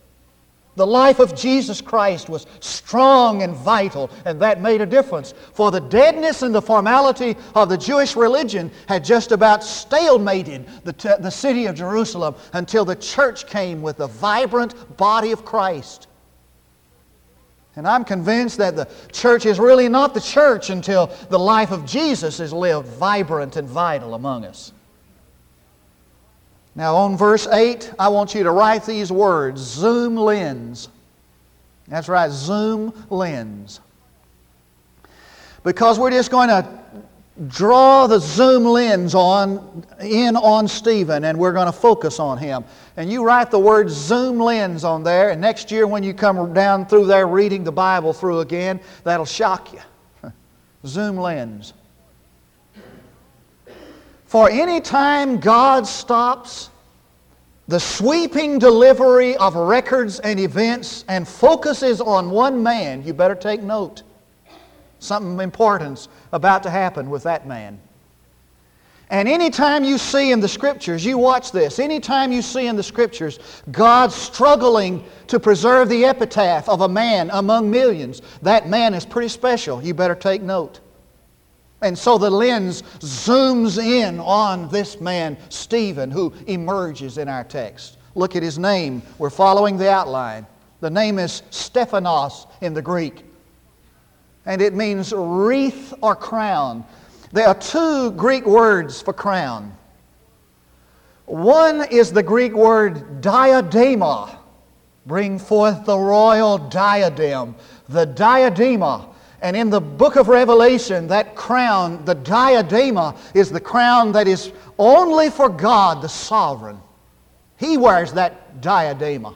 The 0.76 0.86
life 0.86 1.20
of 1.20 1.36
Jesus 1.36 1.80
Christ 1.80 2.28
was 2.28 2.46
strong 2.58 3.42
and 3.42 3.54
vital, 3.54 4.10
and 4.24 4.40
that 4.42 4.60
made 4.60 4.80
a 4.80 4.86
difference. 4.86 5.32
For 5.52 5.70
the 5.70 5.80
deadness 5.80 6.42
and 6.42 6.52
the 6.52 6.62
formality 6.62 7.36
of 7.54 7.68
the 7.68 7.78
Jewish 7.78 8.16
religion 8.16 8.72
had 8.88 9.04
just 9.04 9.30
about 9.30 9.60
stalemated 9.60 10.66
the, 10.82 10.92
t- 10.92 11.10
the 11.20 11.30
city 11.30 11.66
of 11.66 11.76
Jerusalem 11.76 12.34
until 12.52 12.84
the 12.84 12.96
church 12.96 13.46
came 13.46 13.82
with 13.82 13.98
the 13.98 14.08
vibrant 14.08 14.96
body 14.96 15.30
of 15.30 15.44
Christ. 15.44 16.08
And 17.76 17.86
I'm 17.86 18.04
convinced 18.04 18.58
that 18.58 18.76
the 18.76 18.88
church 19.12 19.46
is 19.46 19.58
really 19.58 19.88
not 19.88 20.12
the 20.14 20.20
church 20.20 20.70
until 20.70 21.06
the 21.28 21.38
life 21.38 21.70
of 21.70 21.86
Jesus 21.86 22.38
is 22.38 22.52
lived 22.52 22.86
vibrant 22.86 23.56
and 23.56 23.68
vital 23.68 24.14
among 24.14 24.44
us. 24.44 24.72
Now, 26.76 26.96
on 26.96 27.16
verse 27.16 27.46
8, 27.46 27.92
I 27.98 28.08
want 28.08 28.34
you 28.34 28.42
to 28.42 28.50
write 28.50 28.84
these 28.84 29.12
words 29.12 29.60
zoom 29.60 30.16
lens. 30.16 30.88
That's 31.86 32.08
right, 32.08 32.30
zoom 32.30 32.92
lens. 33.10 33.80
Because 35.62 35.98
we're 35.98 36.10
just 36.10 36.30
going 36.30 36.48
to 36.48 36.78
draw 37.48 38.06
the 38.06 38.18
zoom 38.18 38.64
lens 38.64 39.14
on 39.14 39.84
in 40.00 40.36
on 40.36 40.68
Stephen 40.68 41.24
and 41.24 41.36
we're 41.36 41.52
going 41.52 41.66
to 41.66 41.72
focus 41.72 42.20
on 42.20 42.38
him. 42.38 42.64
And 42.96 43.10
you 43.10 43.24
write 43.24 43.50
the 43.50 43.58
word 43.58 43.90
zoom 43.90 44.38
lens 44.38 44.84
on 44.84 45.02
there, 45.02 45.30
and 45.30 45.40
next 45.40 45.70
year 45.70 45.86
when 45.86 46.02
you 46.02 46.14
come 46.14 46.52
down 46.52 46.86
through 46.86 47.06
there 47.06 47.26
reading 47.26 47.64
the 47.64 47.72
Bible 47.72 48.12
through 48.12 48.40
again, 48.40 48.80
that'll 49.02 49.26
shock 49.26 49.72
you. 49.72 49.80
zoom 50.86 51.16
lens. 51.16 51.72
For 54.34 54.50
any 54.50 54.80
time 54.80 55.38
God 55.38 55.86
stops 55.86 56.68
the 57.68 57.78
sweeping 57.78 58.58
delivery 58.58 59.36
of 59.36 59.54
records 59.54 60.18
and 60.18 60.40
events 60.40 61.04
and 61.06 61.28
focuses 61.28 62.00
on 62.00 62.30
one 62.30 62.60
man, 62.60 63.04
you 63.04 63.14
better 63.14 63.36
take 63.36 63.62
note. 63.62 64.02
Something 64.98 65.38
important's 65.38 66.08
about 66.32 66.64
to 66.64 66.70
happen 66.70 67.10
with 67.10 67.22
that 67.22 67.46
man. 67.46 67.78
And 69.08 69.28
anytime 69.28 69.84
you 69.84 69.98
see 69.98 70.32
in 70.32 70.40
the 70.40 70.48
Scriptures, 70.48 71.04
you 71.04 71.16
watch 71.16 71.52
this, 71.52 71.78
anytime 71.78 72.32
you 72.32 72.42
see 72.42 72.66
in 72.66 72.74
the 72.74 72.82
Scriptures 72.82 73.38
God 73.70 74.10
struggling 74.10 75.04
to 75.28 75.38
preserve 75.38 75.88
the 75.88 76.06
epitaph 76.06 76.68
of 76.68 76.80
a 76.80 76.88
man 76.88 77.30
among 77.34 77.70
millions, 77.70 78.20
that 78.42 78.68
man 78.68 78.94
is 78.94 79.06
pretty 79.06 79.28
special. 79.28 79.80
You 79.80 79.94
better 79.94 80.16
take 80.16 80.42
note. 80.42 80.80
And 81.84 81.98
so 81.98 82.16
the 82.16 82.30
lens 82.30 82.80
zooms 83.00 83.76
in 83.76 84.18
on 84.18 84.70
this 84.70 85.02
man, 85.02 85.36
Stephen, 85.50 86.10
who 86.10 86.32
emerges 86.46 87.18
in 87.18 87.28
our 87.28 87.44
text. 87.44 87.98
Look 88.14 88.36
at 88.36 88.42
his 88.42 88.58
name. 88.58 89.02
We're 89.18 89.28
following 89.28 89.76
the 89.76 89.90
outline. 89.90 90.46
The 90.80 90.88
name 90.88 91.18
is 91.18 91.42
Stephanos 91.50 92.46
in 92.62 92.72
the 92.72 92.80
Greek. 92.80 93.26
And 94.46 94.62
it 94.62 94.72
means 94.72 95.12
wreath 95.14 95.92
or 96.00 96.16
crown. 96.16 96.86
There 97.32 97.46
are 97.46 97.54
two 97.54 98.12
Greek 98.12 98.46
words 98.46 99.02
for 99.02 99.12
crown. 99.12 99.76
One 101.26 101.86
is 101.90 102.12
the 102.12 102.22
Greek 102.22 102.54
word 102.54 103.20
diadema, 103.20 104.38
bring 105.04 105.38
forth 105.38 105.84
the 105.84 105.98
royal 105.98 106.56
diadem, 106.56 107.56
the 107.90 108.06
diadema 108.06 109.10
and 109.44 109.54
in 109.54 109.68
the 109.68 109.80
book 109.80 110.16
of 110.16 110.28
Revelation, 110.28 111.06
that 111.08 111.36
crown, 111.36 112.02
the 112.06 112.16
diadema, 112.16 113.14
is 113.34 113.50
the 113.50 113.60
crown 113.60 114.10
that 114.12 114.26
is 114.26 114.50
only 114.78 115.28
for 115.28 115.50
God, 115.50 116.00
the 116.00 116.08
sovereign. 116.08 116.80
He 117.58 117.76
wears 117.76 118.10
that 118.14 118.62
diadema. 118.62 119.34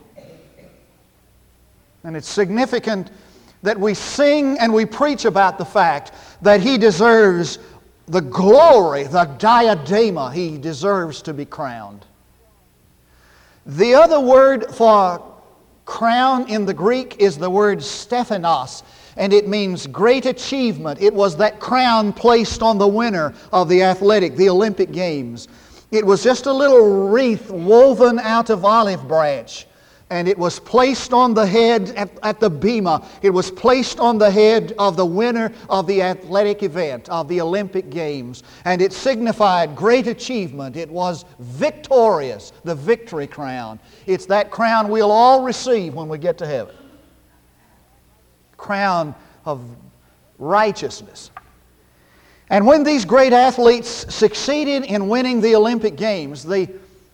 And 2.04 2.16
it's 2.16 2.26
significant 2.26 3.10
that 3.62 3.78
we 3.78 3.92
sing 3.92 4.58
and 4.58 4.72
we 4.72 4.86
preach 4.86 5.26
about 5.26 5.58
the 5.58 5.66
fact 5.66 6.12
that 6.40 6.62
he 6.62 6.78
deserves 6.78 7.58
the 8.06 8.22
glory, 8.22 9.02
the 9.02 9.26
diadema. 9.38 10.32
He 10.32 10.56
deserves 10.56 11.20
to 11.20 11.34
be 11.34 11.44
crowned. 11.44 12.06
The 13.66 13.92
other 13.92 14.20
word 14.20 14.74
for 14.74 15.22
crown 15.84 16.48
in 16.48 16.64
the 16.64 16.72
Greek 16.72 17.16
is 17.18 17.36
the 17.36 17.50
word 17.50 17.82
Stephanos 17.82 18.82
and 19.18 19.32
it 19.32 19.48
means 19.48 19.86
great 19.86 20.24
achievement. 20.26 21.02
It 21.02 21.12
was 21.12 21.36
that 21.36 21.60
crown 21.60 22.12
placed 22.12 22.62
on 22.62 22.78
the 22.78 22.88
winner 22.88 23.34
of 23.52 23.68
the 23.68 23.82
athletic, 23.82 24.36
the 24.36 24.48
Olympic 24.48 24.92
Games. 24.92 25.48
It 25.90 26.06
was 26.06 26.22
just 26.22 26.46
a 26.46 26.52
little 26.52 27.08
wreath 27.08 27.50
woven 27.50 28.18
out 28.20 28.48
of 28.48 28.64
olive 28.64 29.06
branch. 29.06 29.66
And 30.10 30.26
it 30.26 30.38
was 30.38 30.58
placed 30.58 31.12
on 31.12 31.34
the 31.34 31.44
head 31.44 31.90
at, 31.90 32.10
at, 32.22 32.40
the 32.40 32.48
bema. 32.48 33.06
It 33.20 33.28
was 33.28 33.50
placed 33.50 34.00
on 34.00 34.16
the 34.16 34.30
head 34.30 34.72
of 34.78 34.96
the 34.96 35.04
winner 35.04 35.52
of 35.68 35.86
the 35.86 36.00
athletic 36.00 36.62
event, 36.62 37.10
of 37.10 37.28
the 37.28 37.42
Olympic 37.42 37.90
Games. 37.90 38.42
And 38.64 38.80
it 38.80 38.94
signified 38.94 39.76
great 39.76 40.06
achievement. 40.06 40.76
It 40.76 40.88
was 40.88 41.26
victorious, 41.40 42.54
the 42.64 42.74
victory 42.74 43.26
crown. 43.26 43.78
It's 44.06 44.24
that 44.26 44.50
crown 44.50 44.88
we'll 44.88 45.12
all 45.12 45.42
receive 45.42 45.92
when 45.92 46.08
we 46.08 46.16
get 46.16 46.38
to 46.38 46.46
heaven 46.46 46.74
crown 48.58 49.14
of 49.46 49.64
righteousness. 50.38 51.30
And 52.50 52.66
when 52.66 52.84
these 52.84 53.04
great 53.04 53.32
athletes 53.32 53.88
succeeded 54.14 54.84
in 54.84 55.08
winning 55.08 55.40
the 55.40 55.54
Olympic 55.54 55.96
Games, 55.96 56.42
the, 56.42 56.68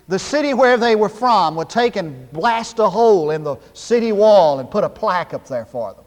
the 0.09 0.19
city 0.19 0.55
where 0.55 0.77
they 0.77 0.97
were 0.97 1.09
from 1.09 1.55
would 1.57 1.69
take 1.69 1.97
and 1.97 2.31
blast 2.33 2.79
a 2.79 2.89
hole 2.89 3.31
in 3.31 3.45
the 3.45 3.57
city 3.73 4.13
wall 4.13 4.61
and 4.61 4.71
put 4.71 4.85
a 4.85 4.89
plaque 4.89 5.35
up 5.35 5.47
there 5.47 5.65
for 5.65 5.95
them. 5.95 6.05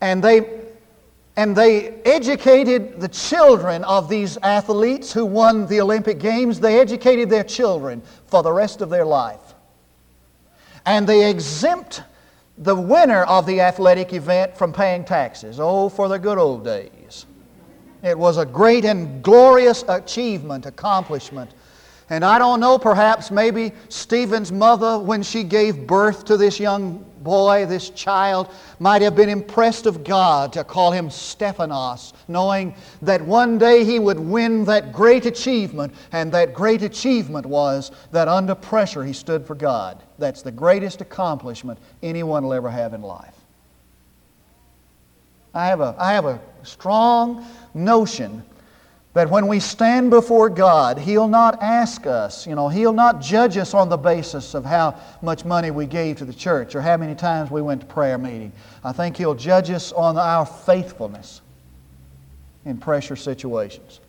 And 0.00 0.22
they, 0.22 0.60
and 1.36 1.56
they 1.56 1.88
educated 2.02 3.00
the 3.00 3.08
children 3.08 3.84
of 3.84 4.08
these 4.08 4.36
athletes 4.38 5.12
who 5.12 5.24
won 5.24 5.66
the 5.66 5.80
Olympic 5.80 6.18
Games, 6.18 6.58
they 6.58 6.80
educated 6.80 7.30
their 7.30 7.44
children 7.44 8.02
for 8.26 8.42
the 8.42 8.52
rest 8.52 8.82
of 8.82 8.90
their 8.90 9.06
life. 9.06 9.54
And 10.84 11.06
they 11.06 11.30
exempt 11.30 12.02
the 12.58 12.74
winner 12.74 13.24
of 13.24 13.46
the 13.46 13.60
athletic 13.60 14.12
event 14.12 14.56
from 14.56 14.72
paying 14.72 15.04
taxes. 15.04 15.60
Oh, 15.60 15.88
for 15.88 16.08
the 16.08 16.18
good 16.18 16.38
old 16.38 16.64
days. 16.64 17.26
It 18.02 18.18
was 18.18 18.38
a 18.38 18.46
great 18.46 18.84
and 18.84 19.22
glorious 19.22 19.84
achievement, 19.88 20.66
accomplishment. 20.66 21.50
And 22.08 22.24
I 22.24 22.38
don't 22.38 22.60
know, 22.60 22.78
perhaps 22.78 23.30
maybe 23.30 23.72
Stephen's 23.88 24.52
mother, 24.52 24.98
when 24.98 25.22
she 25.22 25.42
gave 25.42 25.86
birth 25.86 26.24
to 26.26 26.36
this 26.36 26.60
young 26.60 27.04
boy, 27.22 27.66
this 27.66 27.90
child, 27.90 28.48
might 28.78 29.02
have 29.02 29.16
been 29.16 29.28
impressed 29.28 29.86
of 29.86 30.04
God 30.04 30.52
to 30.52 30.62
call 30.62 30.92
him 30.92 31.10
Stephanos, 31.10 32.12
knowing 32.28 32.76
that 33.02 33.20
one 33.20 33.58
day 33.58 33.84
he 33.84 33.98
would 33.98 34.20
win 34.20 34.64
that 34.66 34.92
great 34.92 35.26
achievement, 35.26 35.92
and 36.12 36.30
that 36.30 36.54
great 36.54 36.82
achievement 36.82 37.44
was 37.44 37.90
that 38.12 38.28
under 38.28 38.54
pressure 38.54 39.02
he 39.02 39.12
stood 39.12 39.44
for 39.44 39.56
God. 39.56 40.00
That's 40.18 40.42
the 40.42 40.52
greatest 40.52 41.00
accomplishment 41.00 41.80
anyone 42.04 42.44
will 42.44 42.54
ever 42.54 42.70
have 42.70 42.94
in 42.94 43.02
life. 43.02 43.34
I 45.52 45.66
have 45.66 45.80
a, 45.80 45.96
I 45.98 46.12
have 46.12 46.26
a 46.26 46.40
strong 46.62 47.44
notion 47.74 48.44
that 49.16 49.30
when 49.30 49.46
we 49.46 49.58
stand 49.58 50.10
before 50.10 50.50
God, 50.50 50.98
He'll 50.98 51.26
not 51.26 51.62
ask 51.62 52.06
us, 52.06 52.46
you 52.46 52.54
know, 52.54 52.68
He'll 52.68 52.92
not 52.92 53.22
judge 53.22 53.56
us 53.56 53.72
on 53.72 53.88
the 53.88 53.96
basis 53.96 54.52
of 54.52 54.62
how 54.62 54.94
much 55.22 55.42
money 55.46 55.70
we 55.70 55.86
gave 55.86 56.18
to 56.18 56.26
the 56.26 56.34
church 56.34 56.74
or 56.74 56.82
how 56.82 56.98
many 56.98 57.14
times 57.14 57.50
we 57.50 57.62
went 57.62 57.80
to 57.80 57.86
prayer 57.86 58.18
meeting. 58.18 58.52
I 58.84 58.92
think 58.92 59.16
He'll 59.16 59.34
judge 59.34 59.70
us 59.70 59.90
on 59.92 60.18
our 60.18 60.44
faithfulness. 60.44 61.40
in 62.66 62.76
pressure 62.76 63.16
situations. 63.16 64.00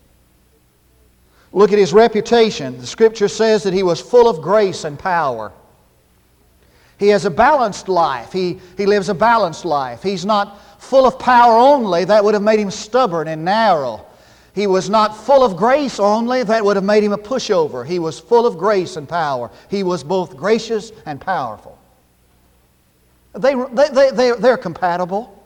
Look 1.52 1.72
at 1.72 1.78
his 1.78 1.94
reputation. 1.94 2.76
The 2.78 2.86
scripture 2.86 3.28
says 3.28 3.62
that 3.62 3.72
he 3.72 3.82
was 3.82 4.02
full 4.02 4.28
of 4.28 4.42
grace 4.42 4.84
and 4.84 4.98
power. 4.98 5.52
He 6.98 7.08
has 7.08 7.24
a 7.24 7.30
balanced 7.30 7.88
life. 7.88 8.30
He, 8.30 8.60
he 8.76 8.84
lives 8.84 9.08
a 9.08 9.14
balanced 9.14 9.64
life. 9.64 10.02
He's 10.02 10.26
not 10.26 10.60
full 10.82 11.06
of 11.06 11.18
power 11.18 11.56
only. 11.56 12.04
That 12.04 12.22
would 12.22 12.34
have 12.34 12.42
made 12.42 12.58
him 12.60 12.70
stubborn 12.70 13.28
and 13.28 13.42
narrow. 13.42 14.04
He 14.58 14.66
was 14.66 14.90
not 14.90 15.16
full 15.16 15.44
of 15.44 15.56
grace 15.56 16.00
only. 16.00 16.42
That 16.42 16.64
would 16.64 16.74
have 16.74 16.84
made 16.84 17.04
him 17.04 17.12
a 17.12 17.18
pushover. 17.18 17.86
He 17.86 18.00
was 18.00 18.18
full 18.18 18.44
of 18.44 18.58
grace 18.58 18.96
and 18.96 19.08
power. 19.08 19.52
He 19.70 19.84
was 19.84 20.02
both 20.02 20.36
gracious 20.36 20.90
and 21.06 21.20
powerful. 21.20 21.78
They, 23.34 23.54
they, 23.54 23.88
they, 23.90 24.10
they, 24.10 24.32
they're 24.32 24.56
compatible. 24.56 25.44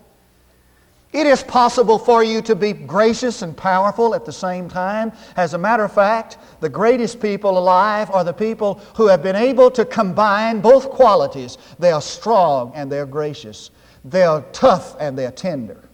It 1.12 1.26
is 1.26 1.42
possible 1.42 1.98
for 1.98 2.24
you 2.24 2.40
to 2.40 2.56
be 2.56 2.72
gracious 2.72 3.42
and 3.42 3.54
powerful 3.54 4.14
at 4.14 4.24
the 4.24 4.32
same 4.32 4.66
time. 4.66 5.12
As 5.36 5.52
a 5.52 5.58
matter 5.58 5.84
of 5.84 5.92
fact, 5.92 6.38
the 6.60 6.70
greatest 6.70 7.20
people 7.20 7.58
alive 7.58 8.10
are 8.10 8.24
the 8.24 8.32
people 8.32 8.80
who 8.96 9.08
have 9.08 9.22
been 9.22 9.36
able 9.36 9.70
to 9.72 9.84
combine 9.84 10.62
both 10.62 10.88
qualities. 10.88 11.58
They 11.78 11.92
are 11.92 12.00
strong 12.00 12.72
and 12.74 12.90
they're 12.90 13.04
gracious. 13.04 13.72
They 14.06 14.22
are 14.22 14.40
tough 14.52 14.96
and 14.98 15.18
they're 15.18 15.32
tender. 15.32 15.90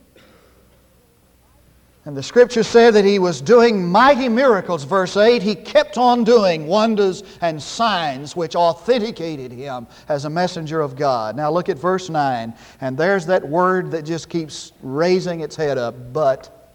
And 2.09 2.17
the 2.17 2.23
scripture 2.23 2.63
said 2.63 2.95
that 2.95 3.05
he 3.05 3.19
was 3.19 3.43
doing 3.43 3.87
mighty 3.87 4.31
miracles, 4.31 4.83
verse 4.85 5.15
8. 5.15 5.43
He 5.43 5.55
kept 5.55 5.99
on 5.99 6.25
doing 6.25 6.67
wonders 6.67 7.23
and 7.43 7.63
signs 7.63 8.35
which 8.35 8.57
authenticated 8.57 9.53
him 9.53 9.87
as 10.09 10.25
a 10.25 10.31
messenger 10.31 10.81
of 10.81 10.97
God. 10.97 11.37
Now 11.37 11.51
look 11.51 11.69
at 11.69 11.79
verse 11.79 12.09
9, 12.09 12.55
and 12.81 12.97
there's 12.97 13.27
that 13.27 13.47
word 13.47 13.91
that 13.91 14.07
just 14.07 14.31
keeps 14.31 14.73
raising 14.83 15.41
its 15.41 15.55
head 15.55 15.77
up, 15.77 16.15
but. 16.15 16.73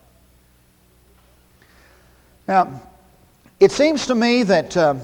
Now, 2.48 2.80
it 3.60 3.72
seems 3.72 4.06
to 4.06 4.14
me 4.14 4.44
that, 4.44 4.78
uh, 4.78 4.98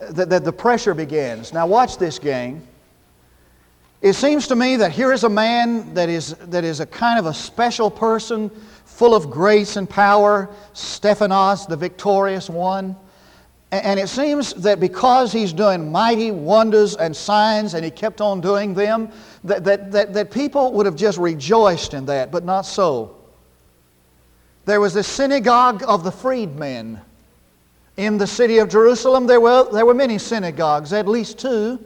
that, 0.00 0.30
that 0.30 0.44
the 0.44 0.52
pressure 0.52 0.94
begins. 0.94 1.52
Now, 1.52 1.68
watch 1.68 1.96
this, 1.96 2.18
gang. 2.18 2.66
It 4.02 4.14
seems 4.14 4.48
to 4.48 4.56
me 4.56 4.76
that 4.76 4.90
here 4.90 5.12
is 5.12 5.22
a 5.24 5.30
man 5.30 5.94
that 5.94 6.08
is, 6.08 6.34
that 6.34 6.64
is 6.64 6.80
a 6.80 6.86
kind 6.86 7.18
of 7.18 7.26
a 7.26 7.32
special 7.32 7.90
person 7.90 8.50
full 8.94 9.14
of 9.14 9.28
grace 9.28 9.76
and 9.76 9.90
power, 9.90 10.48
Stephanos, 10.72 11.66
the 11.66 11.76
victorious 11.76 12.48
one. 12.48 12.94
And 13.72 13.98
it 13.98 14.08
seems 14.08 14.54
that 14.54 14.78
because 14.78 15.32
he's 15.32 15.52
doing 15.52 15.90
mighty 15.90 16.30
wonders 16.30 16.94
and 16.94 17.14
signs 17.14 17.74
and 17.74 17.84
he 17.84 17.90
kept 17.90 18.20
on 18.20 18.40
doing 18.40 18.72
them, 18.72 19.10
that, 19.42 19.64
that, 19.64 19.90
that, 19.90 20.12
that 20.14 20.30
people 20.30 20.72
would 20.74 20.86
have 20.86 20.94
just 20.94 21.18
rejoiced 21.18 21.92
in 21.92 22.06
that, 22.06 22.30
but 22.30 22.44
not 22.44 22.62
so. 22.62 23.16
There 24.64 24.80
was 24.80 24.94
the 24.94 25.02
synagogue 25.02 25.82
of 25.88 26.04
the 26.04 26.12
freedmen. 26.12 27.00
In 27.96 28.16
the 28.16 28.28
city 28.28 28.58
of 28.58 28.68
Jerusalem, 28.68 29.26
there 29.26 29.40
were, 29.40 29.68
there 29.72 29.86
were 29.86 29.94
many 29.94 30.18
synagogues, 30.18 30.92
at 30.92 31.08
least 31.08 31.40
two. 31.40 31.84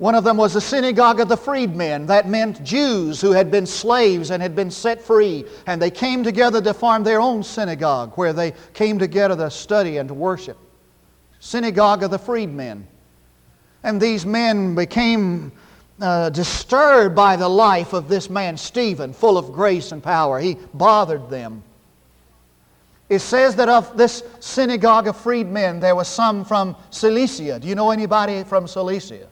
One 0.00 0.14
of 0.14 0.24
them 0.24 0.38
was 0.38 0.54
the 0.54 0.62
synagogue 0.62 1.20
of 1.20 1.28
the 1.28 1.36
freedmen. 1.36 2.06
That 2.06 2.26
meant 2.26 2.64
Jews 2.64 3.20
who 3.20 3.32
had 3.32 3.50
been 3.50 3.66
slaves 3.66 4.30
and 4.30 4.42
had 4.42 4.56
been 4.56 4.70
set 4.70 5.02
free. 5.02 5.44
And 5.66 5.80
they 5.80 5.90
came 5.90 6.24
together 6.24 6.62
to 6.62 6.72
form 6.72 7.04
their 7.04 7.20
own 7.20 7.42
synagogue 7.42 8.14
where 8.14 8.32
they 8.32 8.54
came 8.72 8.98
together 8.98 9.36
to 9.36 9.50
study 9.50 9.98
and 9.98 10.08
to 10.08 10.14
worship. 10.14 10.56
Synagogue 11.38 12.02
of 12.02 12.10
the 12.10 12.18
freedmen. 12.18 12.86
And 13.82 14.00
these 14.00 14.24
men 14.24 14.74
became 14.74 15.52
uh, 16.00 16.30
disturbed 16.30 17.14
by 17.14 17.36
the 17.36 17.48
life 17.48 17.92
of 17.92 18.08
this 18.08 18.30
man, 18.30 18.56
Stephen, 18.56 19.12
full 19.12 19.36
of 19.36 19.52
grace 19.52 19.92
and 19.92 20.02
power. 20.02 20.40
He 20.40 20.56
bothered 20.72 21.28
them. 21.28 21.62
It 23.10 23.18
says 23.18 23.54
that 23.56 23.68
of 23.68 23.98
this 23.98 24.22
synagogue 24.38 25.08
of 25.08 25.16
freedmen, 25.18 25.78
there 25.78 25.94
were 25.94 26.04
some 26.04 26.42
from 26.42 26.74
Cilicia. 26.88 27.60
Do 27.60 27.68
you 27.68 27.74
know 27.74 27.90
anybody 27.90 28.44
from 28.44 28.66
Cilicia? 28.66 29.26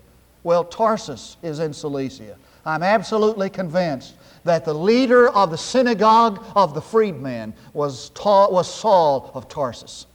Well, 0.48 0.64
Tarsus 0.64 1.36
is 1.42 1.58
in 1.58 1.74
Cilicia. 1.74 2.38
I'm 2.64 2.82
absolutely 2.82 3.50
convinced 3.50 4.14
that 4.44 4.64
the 4.64 4.72
leader 4.72 5.28
of 5.28 5.50
the 5.50 5.58
synagogue 5.58 6.42
of 6.56 6.72
the 6.72 6.80
freedmen 6.80 7.52
was, 7.74 8.08
ta- 8.14 8.48
was 8.48 8.66
Saul 8.66 9.30
of 9.34 9.50
Tarsus. 9.50 10.06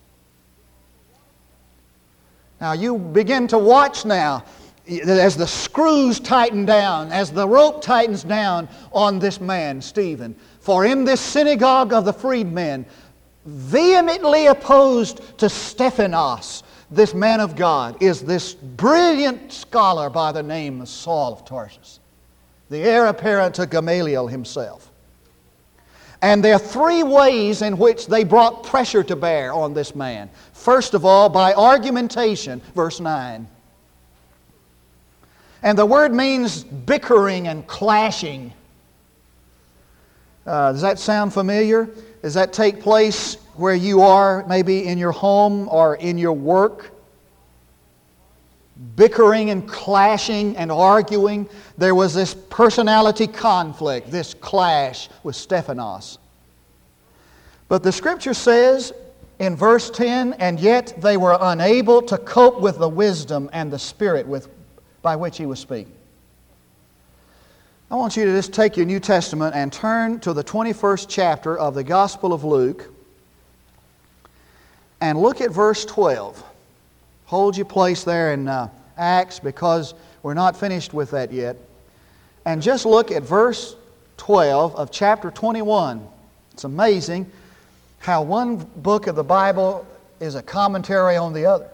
Now 2.60 2.72
you 2.72 2.98
begin 2.98 3.46
to 3.50 3.60
watch 3.60 4.06
now 4.06 4.44
as 4.88 5.38
the 5.38 5.46
screws 5.46 6.20
tighten 6.20 6.66
down, 6.66 7.12
as 7.12 7.32
the 7.32 7.48
rope 7.48 7.84
tightens 7.84 8.24
down 8.24 8.68
on 8.92 9.20
this 9.20 9.40
man, 9.40 9.80
Stephen. 9.84 10.36
For 10.62 10.84
in 10.84 11.06
this 11.06 11.22
synagogue 11.22 11.94
of 11.94 12.06
the 12.06 12.14
freedmen, 12.14 12.88
vehemently 13.46 14.48
opposed 14.48 15.38
to 15.38 15.48
Stephanos, 15.48 16.63
this 16.96 17.14
man 17.14 17.40
of 17.40 17.56
God 17.56 18.02
is 18.02 18.22
this 18.22 18.54
brilliant 18.54 19.52
scholar 19.52 20.10
by 20.10 20.32
the 20.32 20.44
name 20.44 20.82
of 20.82 20.90
Saul 20.90 21.34
of 21.34 21.46
Tarsus, 21.46 22.00
the 22.70 22.80
heir 22.80 23.08
apparent 23.08 23.56
to 23.56 23.66
Gamaliel 23.66 24.28
himself. 24.28 24.90
And 26.22 26.44
there 26.44 26.56
are 26.56 26.60
three 26.60 27.04
ways 27.04 27.62
in 27.62 27.78
which 27.78 28.08
they 28.08 28.24
brought 28.24 28.64
pressure 28.64 29.04
to 29.04 29.16
bear 29.16 29.52
on 29.52 29.74
this 29.74 29.94
man. 29.94 30.30
First 30.54 30.94
of 30.94 31.04
all, 31.04 31.28
by 31.28 31.54
argumentation, 31.54 32.62
verse 32.76 33.02
9. 33.02 33.46
And 35.64 35.78
the 35.78 35.86
word 35.86 36.14
means 36.14 36.64
bickering 36.64 37.48
and 37.48 37.68
clashing. 37.68 38.54
Uh, 40.46 40.72
does 40.72 40.82
that 40.82 40.98
sound 40.98 41.34
familiar? 41.34 41.90
Does 42.22 42.36
that 42.36 42.54
take 42.54 42.80
place 42.80 43.38
where 43.56 43.76
you 43.76 44.02
are, 44.02 44.46
maybe 44.48 44.86
in 44.86 44.98
your 44.98 45.12
home 45.12 45.68
or 45.70 45.96
in 45.96 46.18
your 46.18 46.34
work? 46.34 46.92
Bickering 48.96 49.50
and 49.50 49.68
clashing 49.68 50.58
and 50.58 50.72
arguing. 50.72 51.48
There 51.78 51.96
was 51.96 52.14
this 52.14 52.34
personality 52.34 53.28
conflict, 53.28 54.12
this 54.12 54.34
clash 54.34 55.10
with 55.24 55.36
Stephanos. 55.36 56.18
But 57.68 57.84
the 57.84 57.92
scripture 57.92 58.34
says 58.34 58.94
in 59.40 59.56
verse 59.56 59.90
10 59.90 60.34
and 60.34 60.60
yet 60.60 60.94
they 61.00 61.18
were 61.18 61.38
unable 61.40 62.02
to 62.04 62.18
cope 62.18 62.60
with 62.62 62.78
the 62.78 62.90
wisdom 62.90 63.50
and 63.54 63.72
the 63.72 63.80
spirit 63.80 64.28
with, 64.28 64.50
by 65.02 65.16
which 65.16 65.38
he 65.38 65.46
was 65.46 65.60
speaking. 65.60 65.94
I 67.90 67.96
want 67.96 68.18
you 68.18 68.26
to 68.26 68.32
just 68.32 68.54
take 68.54 68.76
your 68.76 68.86
New 68.86 69.00
Testament 69.00 69.56
and 69.56 69.72
turn 69.72 70.20
to 70.22 70.34
the 70.34 70.44
21st 70.44 71.06
chapter 71.08 71.58
of 71.58 71.76
the 71.76 71.84
Gospel 71.84 72.34
of 72.34 72.44
Luke 72.44 72.93
and 75.04 75.20
look 75.20 75.42
at 75.42 75.52
verse 75.52 75.84
12. 75.84 76.42
Hold 77.26 77.58
your 77.58 77.66
place 77.66 78.06
there 78.06 78.32
in 78.32 78.48
uh, 78.48 78.70
Acts 78.98 79.38
because 79.38 79.94
we're 80.24 80.34
not 80.34 80.56
finished 80.56 80.94
with 80.94 81.12
that 81.12 81.34
yet. 81.34 81.58
And 82.46 82.62
just 82.62 82.86
look 82.86 83.12
at 83.12 83.22
verse 83.22 83.76
12 84.16 84.78
of 84.78 84.92
chapter 84.92 85.30
21. 85.30 86.08
It's 86.54 86.64
amazing 86.64 87.30
how 88.00 88.22
one 88.22 88.56
book 88.78 89.08
of 89.08 89.18
the 89.18 89.26
Bible 89.26 89.86
is 90.22 90.36
a 90.36 90.42
commentary 90.42 91.18
on 91.18 91.34
the 91.34 91.48
other. 91.48 91.70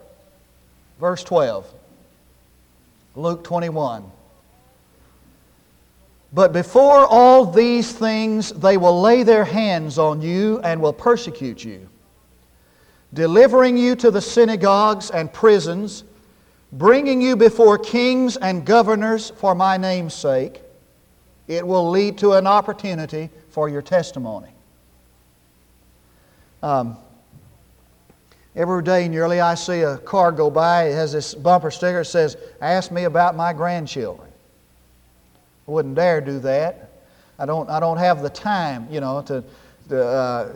Verse 1.00 1.24
12, 1.24 1.72
Luke 3.15 3.44
21. 3.44 4.10
But 6.34 6.52
before 6.52 7.06
all 7.06 7.46
these 7.46 7.92
things, 7.92 8.50
they 8.54 8.78
will 8.78 9.00
lay 9.00 9.22
their 9.22 9.46
hands 9.46 10.00
on 10.00 10.24
you 10.24 10.62
and 10.63 10.82
will 10.82 10.94
persecute 10.94 11.63
you, 11.63 11.89
delivering 13.13 13.78
you 13.78 13.95
to 13.95 14.12
the 14.12 14.22
synagogues 14.22 15.10
and 15.10 15.32
prisons, 15.32 16.04
bringing 16.72 17.22
you 17.22 17.36
before 17.36 17.78
kings 17.78 18.38
and 18.38 18.65
governors 18.65 19.32
for 19.32 19.56
my 19.56 19.78
name's 19.78 20.13
sake. 20.13 20.62
It 21.48 21.65
will 21.65 21.89
lead 21.89 22.19
to 22.19 22.34
an 22.34 22.45
opportunity 22.45 23.30
for 23.50 23.69
your 23.69 23.82
testimony. 23.82 24.50
Um, 26.62 26.98
every 28.56 28.84
day 28.84 29.08
nearly 29.08 29.39
I 29.39 29.56
see 29.56 29.82
a 29.82 29.98
car 29.98 30.32
go 30.32 30.52
by, 30.52 30.89
it 30.89 30.93
has 30.93 31.12
this 31.12 31.34
bumper 31.34 31.72
sticker 31.72 32.00
that 32.00 32.06
says, 32.06 32.38
Ask 32.62 32.91
me 32.91 33.06
about 33.06 33.36
my 33.36 33.54
grandchildren. 33.54 34.30
I 35.67 35.72
wouldn't 35.72 35.95
dare 35.95 36.22
do 36.22 36.39
that. 36.39 36.89
I 37.39 37.45
don't, 37.45 37.69
I 37.69 37.80
don't 37.80 37.98
have 37.98 38.22
the 38.22 38.30
time, 38.30 38.88
you 38.91 39.00
know, 39.00 39.22
to, 39.22 39.41
to, 39.41 39.48
uh, 39.91 40.49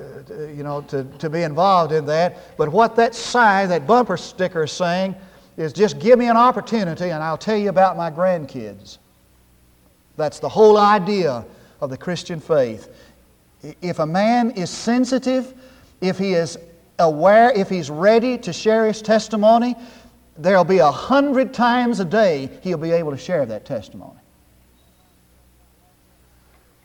you 0.56 0.63
know, 0.63 0.82
to, 0.82 1.04
to 1.19 1.30
be 1.30 1.43
involved 1.43 1.91
in 1.91 2.06
that. 2.06 2.58
But 2.58 2.69
what 2.69 2.96
that 2.96 3.15
sign, 3.15 3.69
that 3.69 3.88
bumper 3.88 4.17
sticker 4.17 4.63
is 4.63 4.72
saying 4.72 5.15
is 5.58 5.74
just 5.74 6.00
give 6.00 6.17
me 6.17 6.28
an 6.28 6.38
opportunity 6.38 7.10
and 7.10 7.24
I'll 7.24 7.38
tell 7.38 7.58
you 7.58 7.69
about 7.69 7.98
my 7.98 8.10
grandkids. 8.10 8.98
That's 10.17 10.39
the 10.39 10.50
whole 10.50 10.78
idea 10.78 11.46
of 11.82 11.89
the 11.89 11.98
Christian 11.98 12.39
faith. 12.39 12.89
If 13.82 14.00
a 14.00 14.06
man 14.06 14.52
is 14.52 14.69
sensitive, 14.69 15.54
if 16.02 16.17
he 16.17 16.34
is 16.34 16.58
aware, 17.00 17.52
if 17.52 17.69
he's 17.69 17.89
ready 17.89 18.38
to 18.39 18.54
share 18.54 18.88
his 18.88 19.02
testimony, 19.02 19.76
there'll 20.38 20.63
be 20.63 20.80
a 20.80 20.91
hundred 20.91 21.54
times 21.54 22.00
a 22.00 22.06
day 22.06 22.50
he'll 22.62 22.78
be 22.78 22.91
able 22.91 23.12
to 23.12 23.17
share 23.17 23.46
that 23.46 23.65
testimony. 23.65 24.19